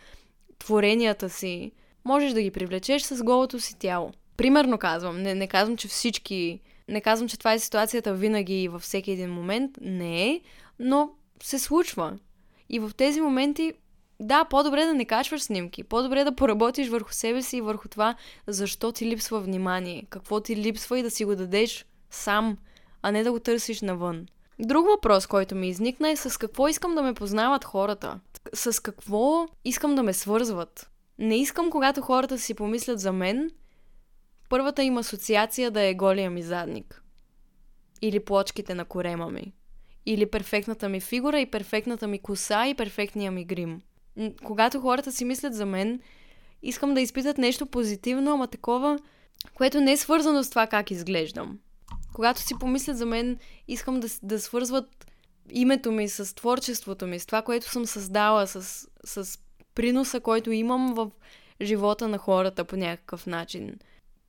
[0.60, 1.72] творенията си.
[2.06, 4.12] Можеш да ги привлечеш с голото си тяло.
[4.38, 8.68] Примерно казвам, не, не казвам, че всички не казвам, че това е ситуацията винаги и
[8.68, 9.72] във всеки един момент.
[9.82, 10.42] Не е,
[10.80, 11.10] но
[11.44, 12.18] се случва.
[12.70, 13.74] И в тези моменти,
[14.20, 15.84] да, по-добре да не качваш снимки.
[15.84, 18.16] По-добре да поработиш върху себе си и върху това,
[18.48, 20.06] защо ти липсва внимание.
[20.10, 22.58] Какво ти липсва и да си го дадеш сам,
[23.02, 24.26] а не да го търсиш навън.
[24.60, 28.20] Друг въпрос, който ми изникна е с какво искам да ме познават хората.
[28.54, 30.90] С какво искам да ме свързват.
[31.20, 33.52] Не искам, когато хората си помислят за мен,
[34.50, 37.04] Първата им асоциация да е голия ми задник.
[38.02, 39.54] Или плочките на корема ми.
[40.06, 43.82] Или перфектната ми фигура и перфектната ми коса и перфектния ми грим.
[44.44, 46.00] Когато хората си мислят за мен,
[46.62, 49.00] искам да изпитат нещо позитивно, ама такова,
[49.54, 51.60] което не е свързано с това как изглеждам.
[52.14, 55.08] Когато си помислят за мен, искам да, да свързват
[55.52, 59.40] името ми с творчеството ми, с това, което съм създала, с, с
[59.76, 61.12] приноса, който имам в
[61.62, 63.76] живота на хората по някакъв начин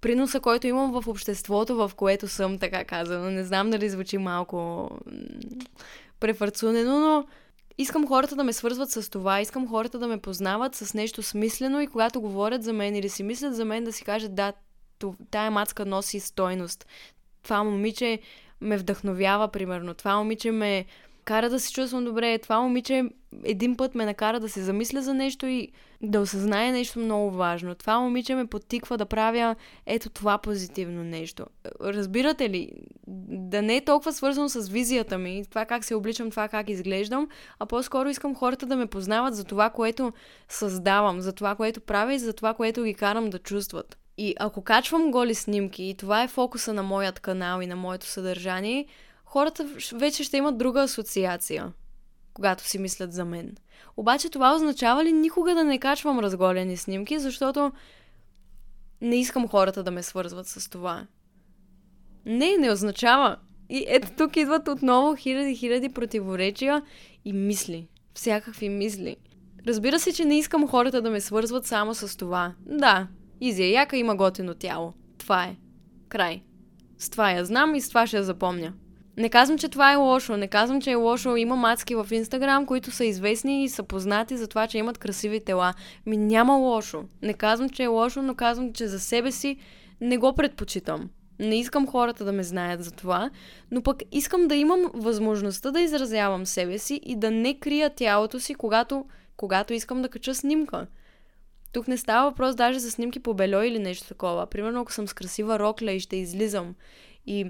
[0.01, 3.31] приноса, който имам в обществото, в което съм, така казано.
[3.31, 4.91] Не знам дали звучи малко
[6.21, 7.25] префарцунено, но
[7.79, 11.81] искам хората да ме свързват с това, искам хората да ме познават с нещо смислено
[11.81, 14.53] и когато говорят за мен или си мислят за мен, да си кажат, да,
[15.31, 16.87] тая мацка носи стойност.
[17.43, 18.19] Това момиче
[18.61, 19.95] ме вдъхновява, примерно.
[19.95, 20.85] Това момиче ме
[21.25, 22.39] кара да се чувствам добре.
[22.39, 23.05] Това момиче
[23.45, 25.69] един път ме накара да се замисля за нещо и
[26.03, 27.75] да осъзнае нещо много важно.
[27.75, 29.57] Това момиче ме подтиква да правя
[29.87, 31.47] ето това позитивно нещо.
[31.81, 32.73] Разбирате ли?
[33.31, 37.29] Да не е толкова свързано с визията ми, това как се обличам, това как изглеждам,
[37.59, 40.13] а по-скоро искам хората да ме познават за това, което
[40.49, 43.99] създавам, за това, което правя и за това, което ги карам да чувстват.
[44.19, 48.07] И ако качвам голи снимки и това е фокуса на моят канал и на моето
[48.07, 48.87] съдържание,
[49.25, 51.73] хората вече ще имат друга асоциация,
[52.39, 53.57] когато си мислят за мен.
[53.97, 57.73] Обаче това означава ли никога да не качвам разголени снимки, защото
[59.01, 61.07] не искам хората да ме свързват с това.
[62.27, 63.37] Не, не означава.
[63.69, 66.83] И ето тук идват отново хиляди, хиляди противоречия
[67.25, 67.89] и мисли.
[68.15, 69.17] Всякакви мисли.
[69.67, 72.55] Разбира се, че не искам хората да ме свързват само с това.
[72.67, 73.09] Да,
[73.41, 74.93] Изия Яка има готино тяло.
[75.19, 75.57] Това е.
[76.09, 76.43] Край.
[76.99, 78.73] С това я знам и с това ще я запомня.
[79.19, 80.37] Не казвам, че това е лошо.
[80.37, 81.37] Не казвам, че е лошо.
[81.37, 85.45] Има мацки в Инстаграм, които са известни и са познати за това, че имат красиви
[85.45, 85.75] тела.
[86.07, 87.05] Ми няма лошо.
[87.23, 89.57] Не казвам, че е лошо, но казвам, че за себе си
[90.01, 91.11] не го предпочитам.
[91.39, 93.31] Не искам хората да ме знаят за това,
[93.71, 98.41] но пък искам да имам възможността да изразявам себе си и да не крия тялото
[98.41, 99.05] си, когато
[99.37, 100.87] когато искам да кача снимка.
[101.73, 104.47] Тук не става въпрос даже за снимки по бельо или нещо такова.
[104.47, 106.75] Примерно, ако съм с красива рокля и ще излизам
[107.27, 107.47] и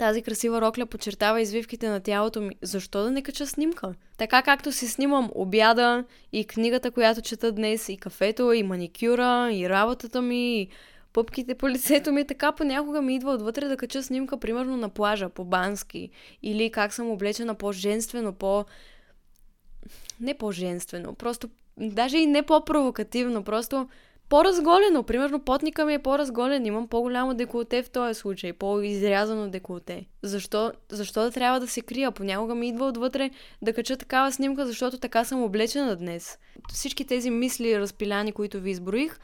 [0.00, 2.54] тази красива рокля подчертава извивките на тялото ми.
[2.62, 3.94] Защо да не кача снимка?
[4.16, 9.68] Така както си снимам обяда и книгата, която чета днес, и кафето, и маникюра, и
[9.68, 10.68] работата ми, и
[11.12, 15.28] пъпките по лицето ми, така понякога ми идва отвътре да кача снимка, примерно на плажа,
[15.28, 16.10] по бански,
[16.42, 18.64] или как съм облечена по-женствено, по...
[20.20, 23.88] Не по-женствено, просто даже и не по-провокативно, просто
[24.30, 25.02] по-разголено.
[25.02, 30.06] Примерно потника ми е по-разголен, имам по-голямо деколте в този случай, по-изрязано деколте.
[30.22, 32.12] Защо, защо да трябва да се крия?
[32.12, 33.30] Понякога ми идва отвътре
[33.62, 36.38] да кача такава снимка, защото така съм облечена днес.
[36.72, 39.18] Всички тези мисли, разпиляни, които ви изброих,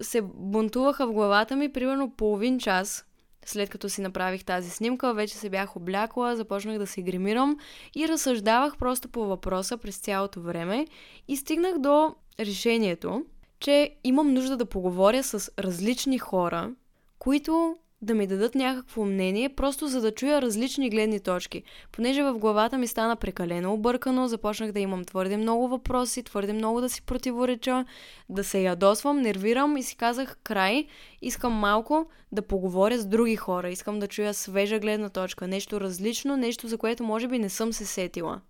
[0.00, 3.04] се бунтуваха в главата ми примерно половин час,
[3.44, 7.56] след като си направих тази снимка, вече се бях облякла, започнах да се гримирам
[7.96, 10.86] и разсъждавах просто по въпроса през цялото време
[11.28, 13.24] и стигнах до решението,
[13.60, 16.70] че имам нужда да поговоря с различни хора,
[17.18, 21.62] които да ми дадат някакво мнение, просто за да чуя различни гледни точки.
[21.92, 26.80] Понеже в главата ми стана прекалено объркано, започнах да имам твърде много въпроси, твърде много
[26.80, 27.84] да си противореча,
[28.28, 30.86] да се ядосвам, нервирам и си казах край,
[31.22, 36.36] искам малко да поговоря с други хора, искам да чуя свежа гледна точка, нещо различно,
[36.36, 38.40] нещо за което може би не съм се сетила.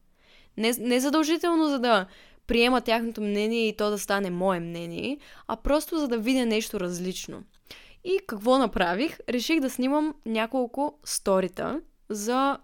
[0.56, 2.06] Не, не задължително за да
[2.50, 6.80] приема тяхното мнение и то да стане мое мнение, а просто за да видя нещо
[6.80, 7.42] различно.
[8.04, 9.18] И какво направих?
[9.28, 12.58] Реших да снимам няколко сторита за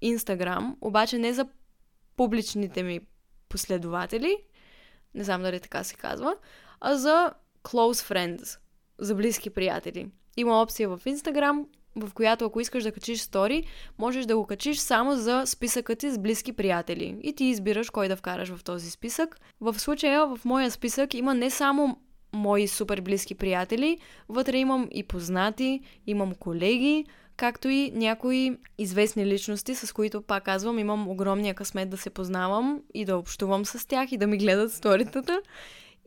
[0.00, 1.48] Инстаграм, обаче не за
[2.16, 3.00] публичните ми
[3.48, 4.36] последователи,
[5.14, 6.36] не знам дали така се казва,
[6.80, 7.32] а за
[7.64, 8.58] close friends,
[8.98, 10.10] за близки приятели.
[10.36, 13.64] Има опция в Инстаграм, в която ако искаш да качиш стори,
[13.98, 17.16] можеш да го качиш само за списъка ти с близки приятели.
[17.22, 19.36] И ти избираш кой да вкараш в този списък.
[19.60, 21.98] В случая в моя списък има не само
[22.32, 23.98] мои супер близки приятели,
[24.28, 27.04] вътре имам и познати, имам колеги,
[27.36, 32.82] както и някои известни личности, с които, пак казвам, имам огромния късмет да се познавам
[32.94, 35.42] и да общувам с тях и да ми гледат сторитата.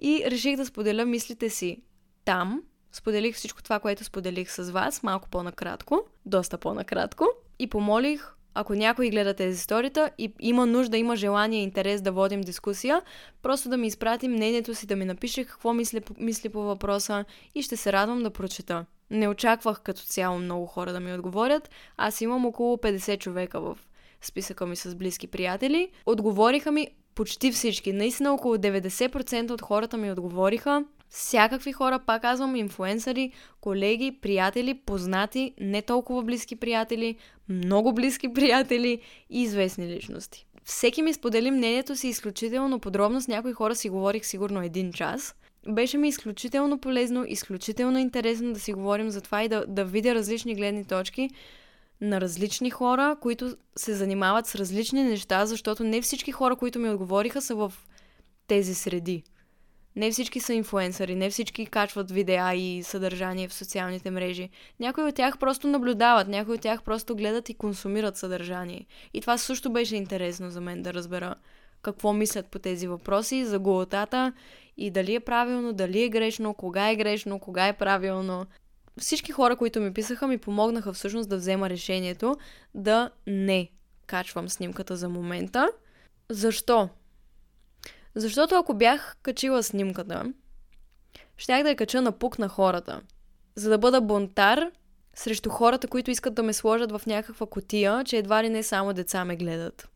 [0.01, 1.77] И реших да споделя мислите си
[2.25, 7.27] там, Споделих всичко това, което споделих с вас, малко по-накратко, доста по-накратко.
[7.59, 12.11] И помолих, ако някой гледа тези сторита и има нужда, има желание и интерес да
[12.11, 13.01] водим дискусия,
[13.41, 17.25] просто да ми изпрати мнението си, да ми напише какво мисли, мисли по въпроса
[17.55, 18.85] и ще се радвам да прочета.
[19.09, 21.69] Не очаквах като цяло много хора да ми отговорят.
[21.97, 23.77] Аз имам около 50 човека в
[24.21, 25.91] списъка ми с близки приятели.
[26.05, 27.93] Отговориха ми почти всички.
[27.93, 35.53] Наистина около 90% от хората ми отговориха всякакви хора, пак казвам, инфуенсъри, колеги, приятели, познати,
[35.59, 37.15] не толкова близки приятели,
[37.49, 40.45] много близки приятели и известни личности.
[40.63, 45.35] Всеки ми сподели мнението си изключително подробно, с някои хора си говорих сигурно един час.
[45.67, 50.15] Беше ми изключително полезно, изключително интересно да си говорим за това и да, да видя
[50.15, 51.29] различни гледни точки
[52.01, 56.89] на различни хора, които се занимават с различни неща, защото не всички хора, които ми
[56.89, 57.73] отговориха, са в
[58.47, 59.23] тези среди.
[59.95, 64.49] Не всички са инфуенсъри, не всички качват видеа и съдържание в социалните мрежи.
[64.79, 68.85] Някои от тях просто наблюдават, някои от тях просто гледат и консумират съдържание.
[69.13, 71.35] И това също беше интересно за мен да разбера
[71.81, 74.33] какво мислят по тези въпроси, за голотата
[74.77, 78.45] и дали е правилно, дали е грешно, кога е грешно, кога е правилно.
[78.99, 82.37] Всички хора, които ми писаха, ми помогнаха всъщност да взема решението
[82.73, 83.69] да не
[84.07, 85.71] качвам снимката за момента.
[86.29, 86.89] Защо?
[88.15, 90.33] Защото ако бях качила снимката,
[91.37, 93.01] щях да я кача на пук на хората.
[93.55, 94.71] За да бъда бунтар
[95.13, 98.93] срещу хората, които искат да ме сложат в някаква котия, че едва ли не само
[98.93, 99.87] деца ме гледат.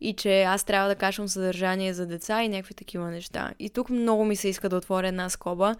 [0.00, 3.52] И че аз трябва да качвам съдържание за деца и някакви такива неща.
[3.58, 5.74] И тук много ми се иска да отворя една скоба.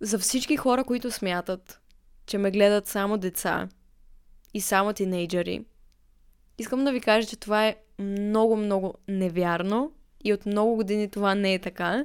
[0.00, 1.80] За всички хора, които смятат,
[2.26, 3.68] че ме гледат само деца
[4.54, 5.64] и само тинейджери,
[6.58, 9.92] искам да ви кажа, че това е много, много невярно
[10.24, 12.04] и от много години това не е така.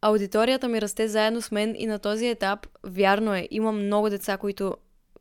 [0.00, 4.36] Аудиторията ми расте заедно с мен и на този етап, вярно е, има много деца,
[4.36, 4.76] които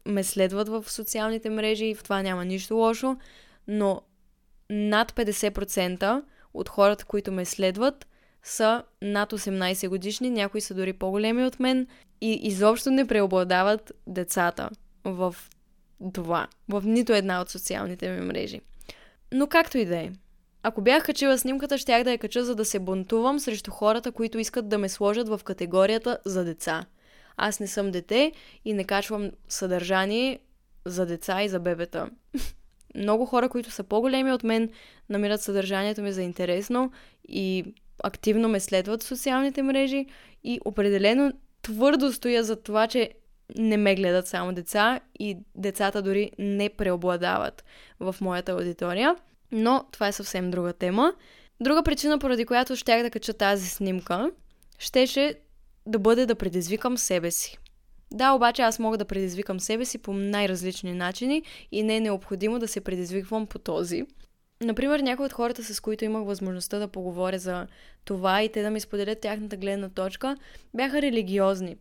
[0.05, 3.17] ме следват в социалните мрежи и в това няма нищо лошо,
[3.67, 4.01] но
[4.69, 8.07] над 50% от хората, които ме следват,
[8.43, 11.87] са над 18 годишни, някои са дори по-големи от мен
[12.21, 14.69] и изобщо не преобладават децата
[15.03, 15.35] в
[16.13, 18.61] това, в нито една от социалните ми мрежи.
[19.33, 20.11] Но както и да е,
[20.63, 24.39] ако бях качила снимката, щях да я кача, за да се бунтувам срещу хората, които
[24.39, 26.85] искат да ме сложат в категорията за деца.
[27.37, 28.31] Аз не съм дете
[28.65, 30.39] и не качвам съдържание
[30.85, 32.09] за деца и за бебета.
[32.95, 34.69] много хора, които са по-големи от мен,
[35.09, 36.91] намират съдържанието ми за интересно
[37.27, 40.05] и активно ме следват в социалните мрежи
[40.43, 41.31] и определено
[41.61, 43.11] твърдо стоя за това, че
[43.57, 47.63] не ме гледат само деца и децата дори не преобладават
[47.99, 49.15] в моята аудитория.
[49.51, 51.13] Но това е съвсем друга тема.
[51.61, 54.31] Друга причина, поради която щях да кача тази снимка,
[54.79, 55.35] щеше
[55.85, 57.57] да бъде да предизвикам себе си.
[58.11, 62.59] Да, обаче аз мога да предизвикам себе си по най-различни начини и не е необходимо
[62.59, 64.03] да се предизвиквам по този.
[64.61, 67.67] Например, някои от хората, с които имах възможността да поговоря за
[68.05, 70.37] това и те да ми споделят тяхната гледна точка,
[70.73, 71.75] бяха религиозни.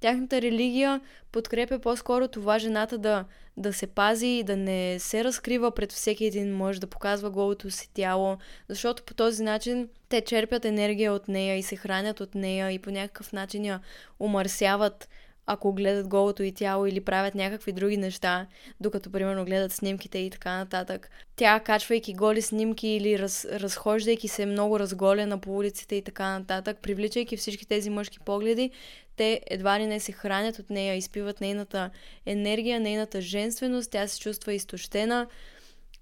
[0.00, 1.00] Тяхната религия
[1.32, 3.24] подкрепя по-скоро това жената да,
[3.56, 7.70] да се пази и да не се разкрива пред всеки един мъж, да показва голото
[7.70, 8.38] си тяло,
[8.68, 12.78] защото по този начин те черпят енергия от нея и се хранят от нея и
[12.78, 13.80] по някакъв начин я
[14.20, 15.08] умърсяват
[15.46, 18.46] ако гледат голото и тяло или правят някакви други неща,
[18.80, 21.10] докато примерно гледат снимките и така нататък.
[21.36, 26.78] Тя, качвайки голи снимки или раз, разхождайки се много разголена по улиците и така нататък,
[26.82, 28.70] привличайки всички тези мъжки погледи,
[29.16, 31.90] те едва ли не се хранят от нея, изпиват нейната
[32.26, 35.26] енергия, нейната женственост, тя се чувства изтощена.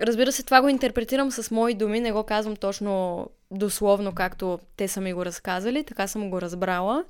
[0.01, 4.89] Разбира се, това го интерпретирам с мои думи, не го казвам точно дословно, както те
[4.89, 7.05] са ми го разказали, така съм го разбрала.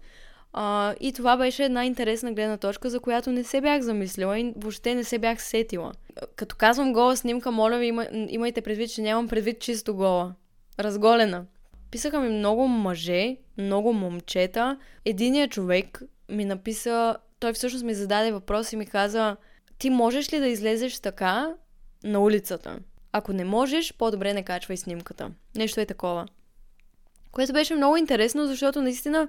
[0.52, 4.52] А, и това беше една интересна гледна точка, за която не се бях замислила и
[4.56, 5.92] въобще не се бях сетила.
[6.36, 10.34] Като казвам гола снимка, моля ви, има, имайте предвид, че нямам предвид чисто гола.
[10.78, 11.44] Разголена.
[11.90, 14.78] Писаха ми много мъже, много момчета.
[15.04, 19.36] Единият човек ми написа, той всъщност ми зададе въпрос и ми каза,
[19.78, 21.54] ти можеш ли да излезеш така
[22.04, 22.78] на улицата?
[23.12, 25.30] Ако не можеш, по-добре не качвай снимката.
[25.56, 26.26] Нещо е такова.
[27.32, 29.28] Което беше много интересно, защото наистина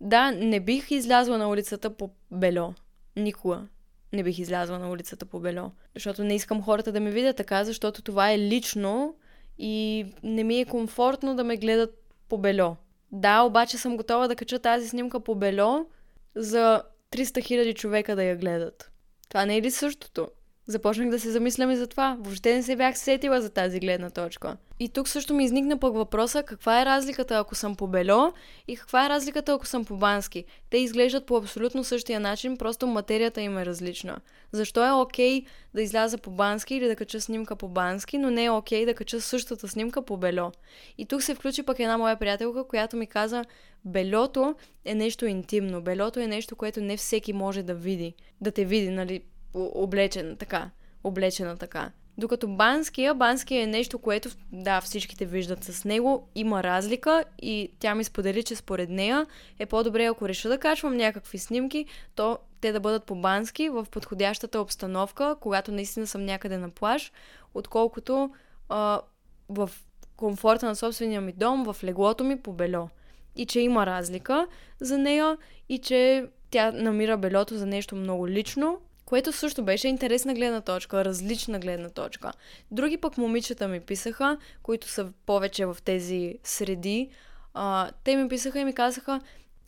[0.00, 2.74] да, не бих излязла на улицата по бело.
[3.16, 3.66] Никога
[4.12, 5.72] не бих излязла на улицата по бело.
[5.94, 9.14] Защото не искам хората да ме видят така, защото това е лично
[9.58, 12.76] и не ми е комфортно да ме гледат по бело.
[13.12, 15.86] Да, обаче съм готова да кача тази снимка по бело
[16.34, 18.90] за 300 000 човека да я гледат.
[19.28, 20.28] Това не е ли същото?
[20.66, 22.16] Започнах да се замислям и за това.
[22.20, 24.56] Въобще не се бях сетила за тази гледна точка.
[24.80, 28.32] И тук също ми изникна пък въпроса каква е разликата ако съм по бело
[28.68, 30.44] и каква е разликата ако съм по бански.
[30.70, 34.18] Те изглеждат по абсолютно същия начин, просто материята им е различна.
[34.52, 38.30] Защо е окей okay да изляза по бански или да кача снимка по бански, но
[38.30, 40.52] не е окей okay да кача същата снимка по бело.
[40.98, 43.44] И тук се включи пък една моя приятелка, която ми каза,
[43.84, 44.54] белото
[44.84, 48.14] е нещо интимно, белото е нещо, което не всеки може да види.
[48.40, 49.22] Да те види, нали,
[49.54, 50.70] облечен така,
[51.04, 51.90] облечена така.
[52.18, 57.94] Докато банския, банския е нещо, което, да, всичките виждат с него, има разлика и тя
[57.94, 59.26] ми сподели, че според нея
[59.58, 64.60] е по-добре, ако реша да качвам някакви снимки, то те да бъдат по-бански в подходящата
[64.60, 67.12] обстановка, когато наистина съм някъде на плаж,
[67.54, 68.30] отколкото
[68.68, 69.00] а,
[69.48, 69.70] в
[70.16, 72.88] комфорта на собствения ми дом, в леглото ми по бело.
[73.36, 74.46] И че има разлика
[74.80, 75.38] за нея
[75.68, 78.80] и че тя намира белото за нещо много лично
[79.10, 82.32] което също беше интересна гледна точка, различна гледна точка.
[82.70, 87.08] Други пък момичета ми писаха, които са повече в тези среди.
[87.54, 89.20] А, те ми писаха и ми казаха,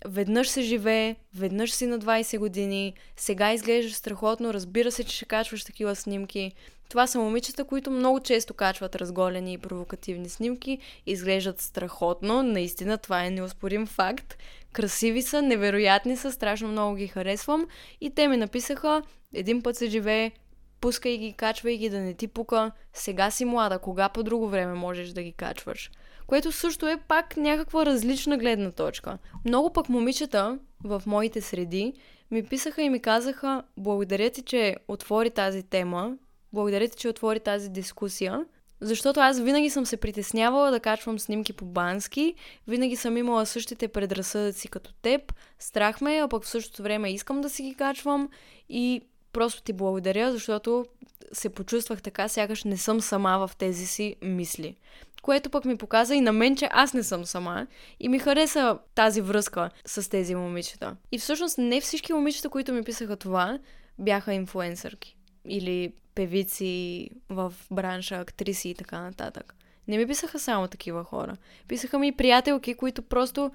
[0.07, 5.25] веднъж се живее, веднъж си на 20 години, сега изглеждаш страхотно, разбира се, че ще
[5.25, 6.53] качваш такива снимки.
[6.89, 13.25] Това са момичета, които много често качват разголени и провокативни снимки, изглеждат страхотно, наистина това
[13.25, 14.37] е неоспорим факт.
[14.73, 17.67] Красиви са, невероятни са, страшно много ги харесвам
[18.01, 19.03] и те ми написаха,
[19.35, 20.33] един път се живее,
[20.81, 24.75] пускай ги, качвай ги, да не ти пука, сега си млада, кога по друго време
[24.75, 25.91] можеш да ги качваш.
[26.27, 29.19] Което също е пак някаква различна гледна точка.
[29.45, 31.93] Много пък момичета в моите среди
[32.31, 36.17] ми писаха и ми казаха, благодаря ти, че отвори тази тема,
[36.53, 38.45] благодаря ти, че отвори тази дискусия,
[38.81, 42.35] защото аз винаги съм се притеснявала да качвам снимки по бански,
[42.69, 47.41] винаги съм имала същите предразсъдъци като теб, страх ме, а пък в същото време искам
[47.41, 48.29] да си ги качвам
[48.69, 49.03] и
[49.33, 50.87] просто ти благодаря, защото
[51.33, 54.77] се почувствах така, сякаш не съм сама в тези си мисли.
[55.23, 57.67] Което пък ми показа и на мен, че аз не съм сама.
[58.01, 60.97] И ми хареса тази връзка с тези момичета.
[61.13, 63.59] И всъщност не всички момичета, които ми писаха това,
[63.99, 65.17] бяха инфуенсърки.
[65.49, 69.55] Или певици в бранша, актриси и така нататък.
[69.89, 71.37] Не ми писаха само такива хора.
[71.69, 73.51] Писаха ми и приятелки, които просто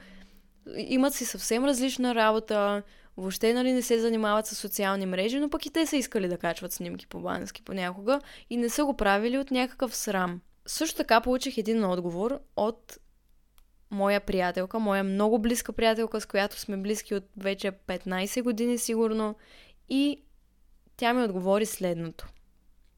[0.77, 2.83] имат си съвсем различна работа,
[3.17, 6.37] въобще нали, не се занимават с социални мрежи, но пък и те са искали да
[6.37, 10.41] качват снимки по бански понякога и не са го правили от някакъв срам.
[10.65, 12.97] Също така получих един отговор от
[13.91, 19.35] моя приятелка, моя много близка приятелка, с която сме близки от вече 15 години сигурно
[19.89, 20.23] и
[20.97, 22.27] тя ми отговори следното.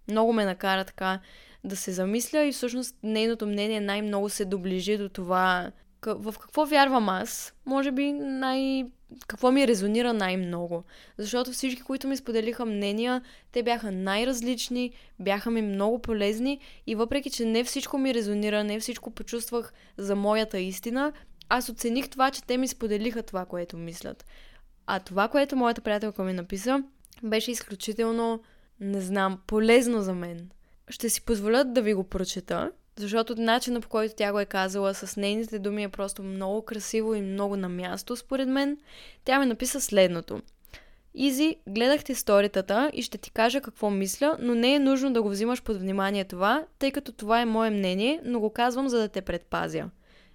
[0.07, 1.19] много ме накара така
[1.63, 5.71] да се замисля и всъщност нейното мнение най-много се доближи до това
[6.05, 7.53] в какво вярвам аз.
[7.65, 8.85] Може би най...
[9.27, 10.83] какво ми резонира най-много.
[11.17, 17.29] Защото всички, които ми споделиха мнения, те бяха най-различни, бяха ми много полезни и въпреки,
[17.29, 21.13] че не всичко ми резонира, не всичко почувствах за моята истина,
[21.49, 24.25] аз оцених това, че те ми споделиха това, което мислят.
[24.87, 26.83] А това, което моята приятелка ми написа,
[27.23, 28.41] беше изключително,
[28.79, 30.49] не знам, полезно за мен.
[30.89, 34.93] Ще си позволя да ви го прочета, защото начинът по който тя го е казала
[34.93, 38.77] с нейните думи е просто много красиво и много на място, според мен.
[39.25, 40.41] Тя ми написа следното.
[41.13, 45.21] Изи, гледах ти сторитата и ще ти кажа какво мисля, но не е нужно да
[45.21, 48.99] го взимаш под внимание това, тъй като това е мое мнение, но го казвам за
[48.99, 49.89] да те предпазя.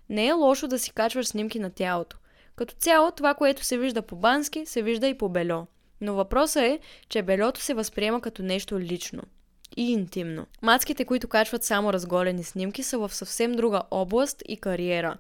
[0.09, 2.17] Не е лошо да си качваш снимки на тялото.
[2.57, 5.67] Като цяло, това, което се вижда по бански, се вижда и по бельо.
[6.01, 9.23] Но въпросът е, че бельото се възприема като нещо лично
[9.77, 10.47] и интимно.
[10.63, 15.17] Мацките, които качват само разголени снимки, са в съвсем друга област и кариера.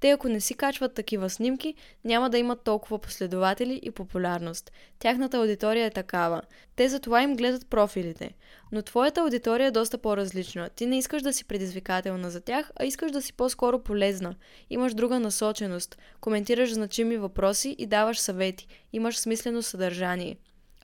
[0.00, 1.74] Те, ако не си качват такива снимки,
[2.04, 4.72] няма да имат толкова последователи и популярност.
[4.98, 6.42] Тяхната аудитория е такава.
[6.76, 8.34] Те за това им гледат профилите.
[8.72, 10.68] Но твоята аудитория е доста по-различна.
[10.68, 14.34] Ти не искаш да си предизвикателна за тях, а искаш да си по-скоро полезна.
[14.70, 15.98] Имаш друга насоченост.
[16.20, 18.66] Коментираш значими въпроси и даваш съвети.
[18.92, 20.36] Имаш смислено съдържание.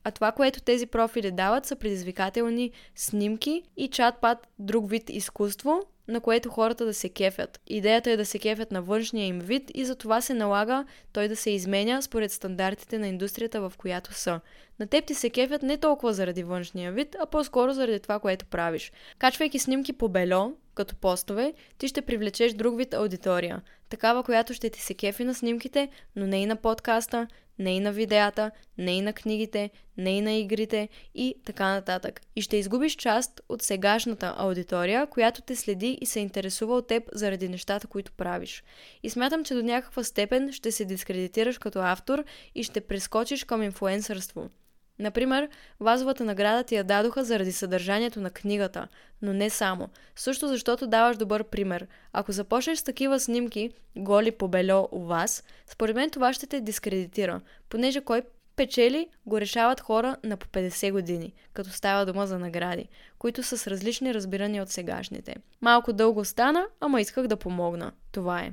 [0.04, 6.20] А това, което тези профили дават, са предизвикателни снимки и чат-пат друг вид изкуство, на
[6.20, 7.60] което хората да се кефят.
[7.66, 11.28] Идеята е да се кефят на външния им вид и за това се налага той
[11.28, 14.40] да се изменя според стандартите на индустрията, в която са.
[14.80, 18.46] На теб ти се кефят не толкова заради външния вид, а по-скоро заради това, което
[18.46, 18.92] правиш.
[19.18, 23.62] Качвайки снимки по бело, като постове, ти ще привлечеш друг вид аудитория.
[23.94, 27.26] Такава, която ще ти се кефи на снимките, но не и на подкаста,
[27.58, 32.20] не и на видеята, не и на книгите, не и на игрите и така нататък.
[32.36, 37.02] И ще изгубиш част от сегашната аудитория, която те следи и се интересува от теб
[37.12, 38.64] заради нещата, които правиш.
[39.02, 42.24] И смятам, че до някаква степен ще се дискредитираш като автор
[42.54, 44.50] и ще прескочиш към инфуенсърство.
[44.98, 45.48] Например,
[45.80, 48.88] вазовата награда ти я дадоха заради съдържанието на книгата,
[49.22, 49.88] но не само.
[50.16, 51.86] Също защото даваш добър пример.
[52.12, 56.60] Ако започнеш с такива снимки, голи по бельо у вас, според мен това ще те
[56.60, 58.22] дискредитира, понеже кой
[58.56, 62.88] печели го решават хора на по 50 години, като става дума за награди,
[63.18, 65.36] които са с различни разбирания от сегашните.
[65.60, 67.92] Малко дълго стана, ама исках да помогна.
[68.12, 68.52] Това е.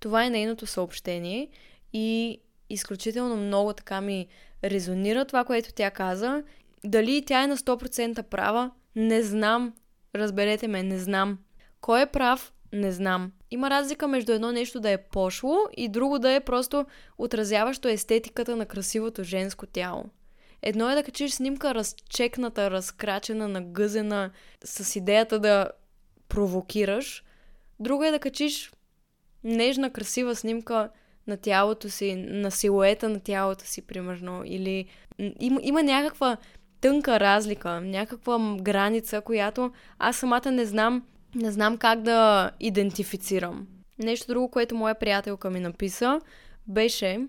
[0.00, 1.48] Това е нейното съобщение
[1.92, 2.40] и
[2.70, 4.28] изключително много така ми
[4.64, 6.42] резонира това, което тя каза.
[6.84, 9.72] Дали тя е на 100% права, не знам.
[10.14, 11.38] Разберете ме, не знам.
[11.80, 13.32] Кой е прав, не знам.
[13.50, 16.86] Има разлика между едно нещо да е пошло и друго да е просто
[17.18, 20.04] отразяващо естетиката на красивото женско тяло.
[20.62, 24.30] Едно е да качиш снимка разчекната, разкрачена, нагъзена,
[24.64, 25.70] с идеята да
[26.28, 27.24] провокираш.
[27.80, 28.72] Друго е да качиш
[29.44, 30.88] нежна, красива снимка
[31.26, 34.42] на тялото си, на силуета на тялото си, примерно.
[34.44, 34.86] Или
[35.40, 36.36] има, има някаква
[36.80, 41.02] тънка разлика, някаква граница, която аз самата не знам,
[41.34, 43.66] не знам как да идентифицирам.
[43.98, 46.20] Нещо друго, което моя приятелка ми написа,
[46.66, 47.20] беше...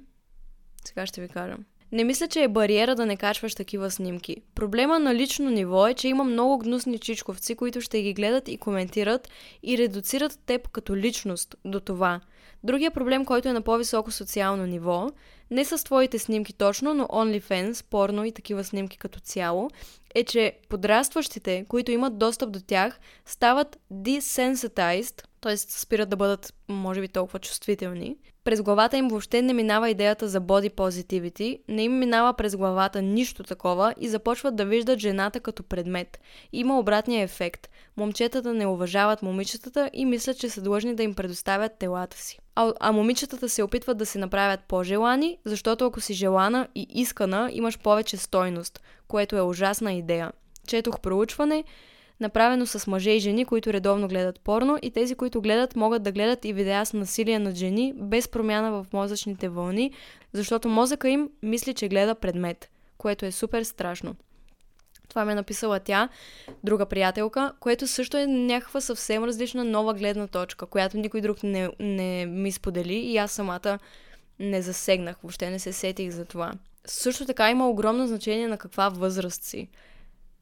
[0.86, 1.56] Сега ще ви кажа.
[1.91, 4.38] Не мисля, че е бариера да не качваш такива снимки.
[4.56, 8.58] Проблема на лично ниво е, че има много гнусни чичковци, които ще ги гледат и
[8.58, 9.30] коментират
[9.64, 12.22] и редуцират теб като личност до това–
[12.64, 15.09] Другия проблем, който е на по-високо социално ниво,
[15.51, 19.70] не с твоите снимки точно, но OnlyFans, порно и такива снимки като цяло,
[20.16, 25.57] е, че подрастващите, които имат достъп до тях, стават desensitized, т.е.
[25.57, 28.18] спират да бъдат, може би, толкова чувствителни.
[28.44, 33.02] През главата им въобще не минава идеята за body positivity, не им минава през главата
[33.02, 36.20] нищо такова и започват да виждат жената като предмет.
[36.54, 37.70] Има обратния ефект.
[37.98, 42.39] Момчетата не уважават момичетата и мислят, че са длъжни да им предоставят телата си.
[42.56, 47.50] А, а момичетата се опитват да се направят по-желани, защото ако си желана и искана,
[47.52, 50.32] имаш повече стойност, което е ужасна идея.
[50.68, 51.64] Четох проучване,
[52.20, 56.11] направено с мъже и жени, които редовно гледат порно и тези, които гледат, могат да
[56.11, 59.91] гледат и видеа с насилие над жени без промяна в мозъчните вълни,
[60.34, 64.16] защото мозъка им мисли, че гледа предмет, което е супер страшно.
[65.09, 66.09] Това ми е написала тя,
[66.64, 71.70] друга приятелка, което също е някаква съвсем различна нова гледна точка, която никой друг не,
[71.80, 73.80] не ми сподели и аз самата
[74.39, 76.53] не засегнах, въобще не се сетих за това.
[76.86, 79.68] Също така има огромно значение на каква възраст си.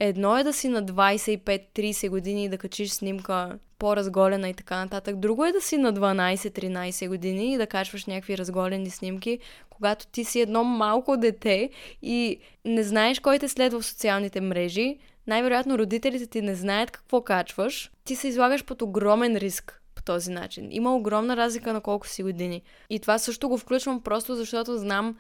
[0.04, 5.20] Едно е да си на 25-30 години и да качиш снимка по-разголена и така нататък.
[5.20, 9.40] Друго е да си на 12-13 години и да качваш някакви разголени снимки,
[9.70, 11.70] когато ти си едно малко дете
[12.02, 14.98] и не знаеш кой те следва в социалните мрежи.
[15.28, 17.92] Най-вероятно родителите ти не знаят какво качваш.
[18.04, 20.68] Ти се излагаш под огромен риск по този начин.
[20.72, 22.62] Има огромна разлика на колко си години.
[22.90, 25.18] И това също го включвам просто защото знам,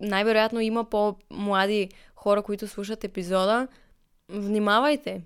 [0.00, 3.68] най-вероятно има по-млади хора, които слушат епизода,
[4.28, 5.22] внимавайте.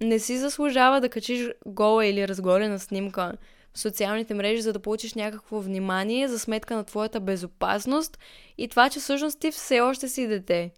[0.00, 3.32] Не си заслужава да качиш гола или разголена снимка
[3.74, 8.18] в социалните мрежи, за да получиш някакво внимание за сметка на твоята безопасност
[8.58, 10.70] и това, че всъщност ти все още си дете.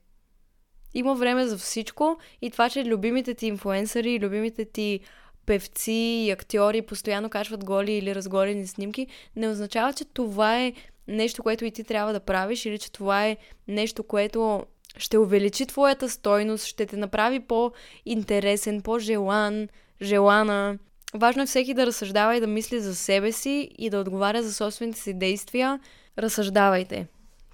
[0.95, 5.01] Има време за всичко и това, че любимите ти инфуенсъри, любимите ти
[5.47, 9.07] певци и актьори постоянно качват голи или разголени снимки,
[9.37, 10.73] не означава, че това е
[11.09, 13.37] нещо, което и ти трябва да правиш или че това е
[13.69, 14.67] нещо, което
[14.97, 19.69] ще увеличи твоята стойност, ще те направи по-интересен, по-желан,
[20.03, 20.79] желана.
[21.15, 24.55] Важно е всеки да разсъждава и да мисли за себе си и да отговаря за
[24.55, 25.81] собствените си действия.
[26.19, 27.07] Разсъждавайте.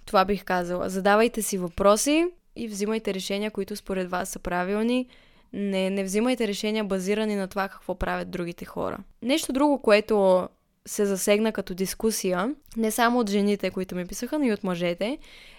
[0.07, 0.91] Това бих казала.
[0.91, 2.27] Задавайте си въпроси
[2.57, 5.09] и взимайте решения, които според вас са правилни.
[5.53, 8.99] Не, не взимайте решения базирани на това какво правят другите хора.
[9.23, 10.49] Нещо друго, което
[10.87, 15.19] се засегна като дискусия, не само от жените, които ми писаха, но и от мъжете,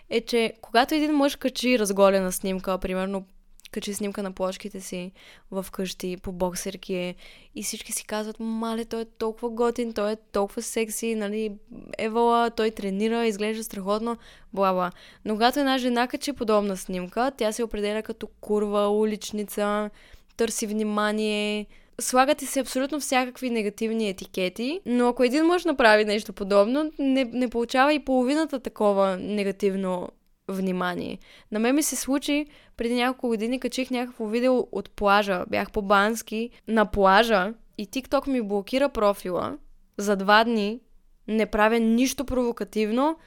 [0.10, 3.26] е, че когато един мъж качи разголена снимка, примерно
[3.72, 5.12] качи снимка на плочките си
[5.52, 7.16] в къщи по боксерки е,
[7.56, 11.52] и всички си казват, мале, той е толкова готин, той е толкова секси, нали,
[11.98, 14.18] евала, той тренира, изглежда страхотно,
[14.54, 14.92] бла бла.
[15.26, 19.90] Но когато една жена качи подобна снимка, тя се определя като курва, уличница,
[20.38, 21.66] търси внимание,
[22.02, 27.50] слагате се абсолютно всякакви негативни етикети, но ако един мъж направи нещо подобно, не, не
[27.50, 30.10] получава и половината такова негативно
[30.48, 31.20] внимание.
[31.52, 32.46] На мен ми се случи
[32.78, 35.46] преди няколко години, качих някакво видео от плажа.
[35.50, 39.58] Бях по Бански на плажа и TikTok ми блокира профила
[39.98, 40.80] за два дни.
[41.28, 43.18] Не правя нищо провокативно,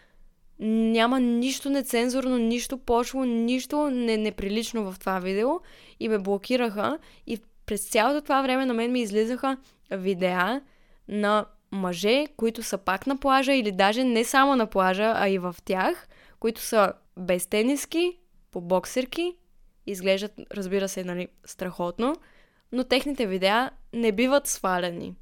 [0.60, 5.50] няма нищо нецензурно, нищо пошло, нищо не, неприлично в това видео
[6.00, 7.38] и ме блокираха и
[7.68, 9.56] през цялото това време на мен ми излизаха
[9.90, 10.60] видеа
[11.08, 15.38] на мъже, които са пак на плажа или даже не само на плажа, а и
[15.38, 16.08] в тях,
[16.40, 18.18] които са без тениски,
[18.50, 19.36] по боксерки,
[19.86, 22.16] изглеждат, разбира се, нали, страхотно,
[22.72, 25.14] но техните видеа не биват свалени.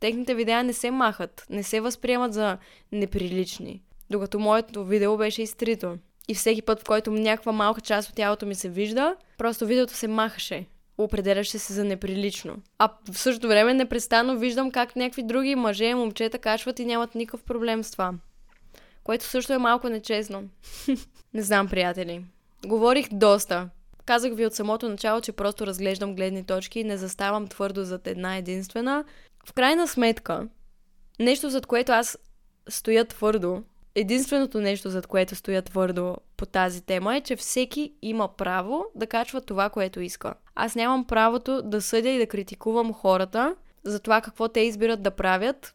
[0.00, 2.58] Техните видеа не се махат, не се възприемат за
[2.92, 3.82] неприлични.
[4.10, 5.98] Докато моето видео беше изтрито.
[6.28, 9.94] И всеки път, в който някаква малка част от тялото ми се вижда, просто видеото
[9.94, 10.66] се махаше
[11.04, 12.56] определяше се за неприлично.
[12.78, 17.14] А в същото време непрестанно виждам как някакви други мъже и момчета качват и нямат
[17.14, 18.12] никакъв проблем с това.
[19.04, 20.42] Което също е малко нечестно.
[21.34, 22.24] Не знам, приятели.
[22.66, 23.68] Говорих доста.
[24.04, 28.06] Казах ви от самото начало, че просто разглеждам гледни точки и не заставам твърдо зад
[28.06, 29.04] една единствена.
[29.46, 30.48] В крайна сметка,
[31.18, 32.18] нещо зад което аз
[32.68, 33.62] стоя твърдо,
[33.94, 39.06] единственото нещо, зад което стоя твърдо по тази тема е, че всеки има право да
[39.06, 40.34] качва това, което иска.
[40.54, 45.10] Аз нямам правото да съдя и да критикувам хората за това какво те избират да
[45.10, 45.74] правят.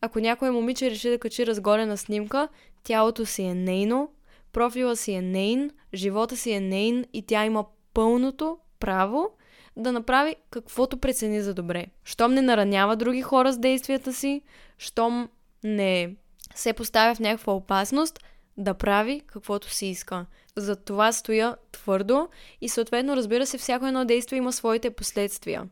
[0.00, 2.48] Ако някой момиче реши да качи разголена снимка,
[2.82, 4.12] тялото си е нейно,
[4.52, 7.64] профила си е нейн, живота си е нейн и тя има
[7.94, 9.30] пълното право
[9.76, 11.86] да направи каквото прецени за добре.
[12.04, 14.42] Щом не наранява други хора с действията си,
[14.78, 15.28] щом
[15.64, 16.16] не
[16.54, 18.18] се поставя в някаква опасност,
[18.56, 20.26] да прави каквото си иска.
[20.56, 22.28] За това стоя твърдо
[22.60, 25.68] и съответно, разбира се, всяко едно действие има своите последствия.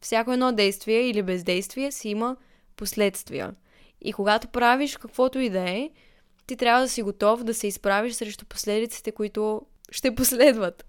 [0.00, 2.36] Всяко едно действие или бездействие си има
[2.76, 3.54] последствия.
[4.00, 5.90] И когато правиш каквото и да е,
[6.46, 10.86] ти трябва да си готов да се изправиш срещу последиците, които ще последват.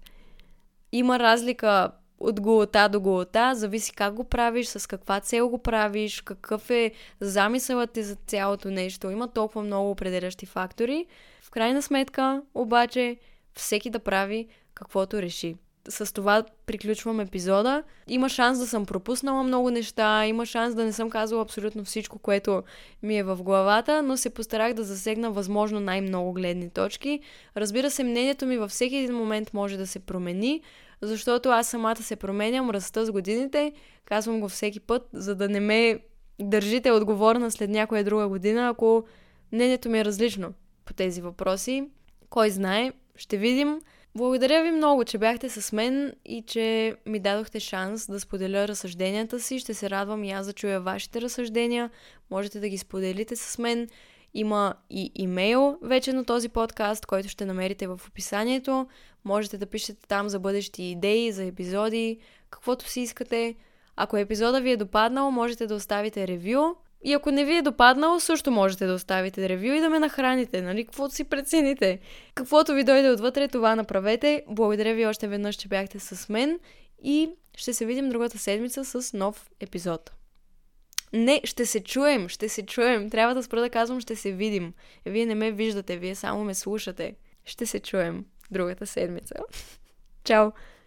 [0.92, 6.20] Има разлика от голота до голота, зависи как го правиш, с каква цел го правиш,
[6.20, 9.10] какъв е замисълът ти за цялото нещо.
[9.10, 11.06] Има толкова много определящи фактори.
[11.42, 13.16] В крайна сметка, обаче,
[13.54, 15.56] всеки да прави каквото реши.
[15.88, 17.82] С това приключвам епизода.
[18.08, 22.18] Има шанс да съм пропуснала много неща, има шанс да не съм казала абсолютно всичко,
[22.18, 22.62] което
[23.02, 27.20] ми е в главата, но се постарах да засегна възможно най-много гледни точки.
[27.56, 30.62] Разбира се, мнението ми във всеки един момент може да се промени,
[31.02, 33.72] защото аз самата се променям, раста с годините,
[34.04, 35.98] казвам го всеки път, за да не ме
[36.40, 39.04] държите отговорна след някоя друга година, ако
[39.52, 40.52] мнението ми е различно
[40.84, 41.88] по тези въпроси.
[42.30, 43.80] Кой знае, ще видим.
[44.14, 49.40] Благодаря ви много, че бяхте с мен и че ми дадохте шанс да споделя разсъжденията
[49.40, 49.58] си.
[49.58, 51.90] Ще се радвам и аз да чуя вашите разсъждения.
[52.30, 53.88] Можете да ги споделите с мен
[54.36, 58.86] Има и имейл вече на този подкаст, който ще намерите в описанието.
[59.26, 62.18] Можете да пишете там за бъдещи идеи, за епизоди,
[62.50, 63.54] каквото си искате.
[63.96, 66.74] Ако епизода ви е допаднал, можете да оставите ревю.
[67.04, 70.62] И ако не ви е допаднал, също можете да оставите ревю и да ме нахраните,
[70.62, 70.84] нали?
[70.84, 71.98] Каквото си прецените.
[72.34, 74.44] Каквото ви дойде отвътре, това направете.
[74.48, 76.58] Благодаря ви още веднъж, че бяхте с мен
[77.02, 80.12] и ще се видим другата седмица с нов епизод.
[81.12, 83.10] Не, ще се чуем, ще се чуем.
[83.10, 84.72] Трябва да спра да казвам, ще се видим.
[85.06, 87.14] Вие не ме виждате, вие само ме слушате.
[87.44, 89.34] Ще се чуем другата седмица.
[90.24, 90.52] Чао!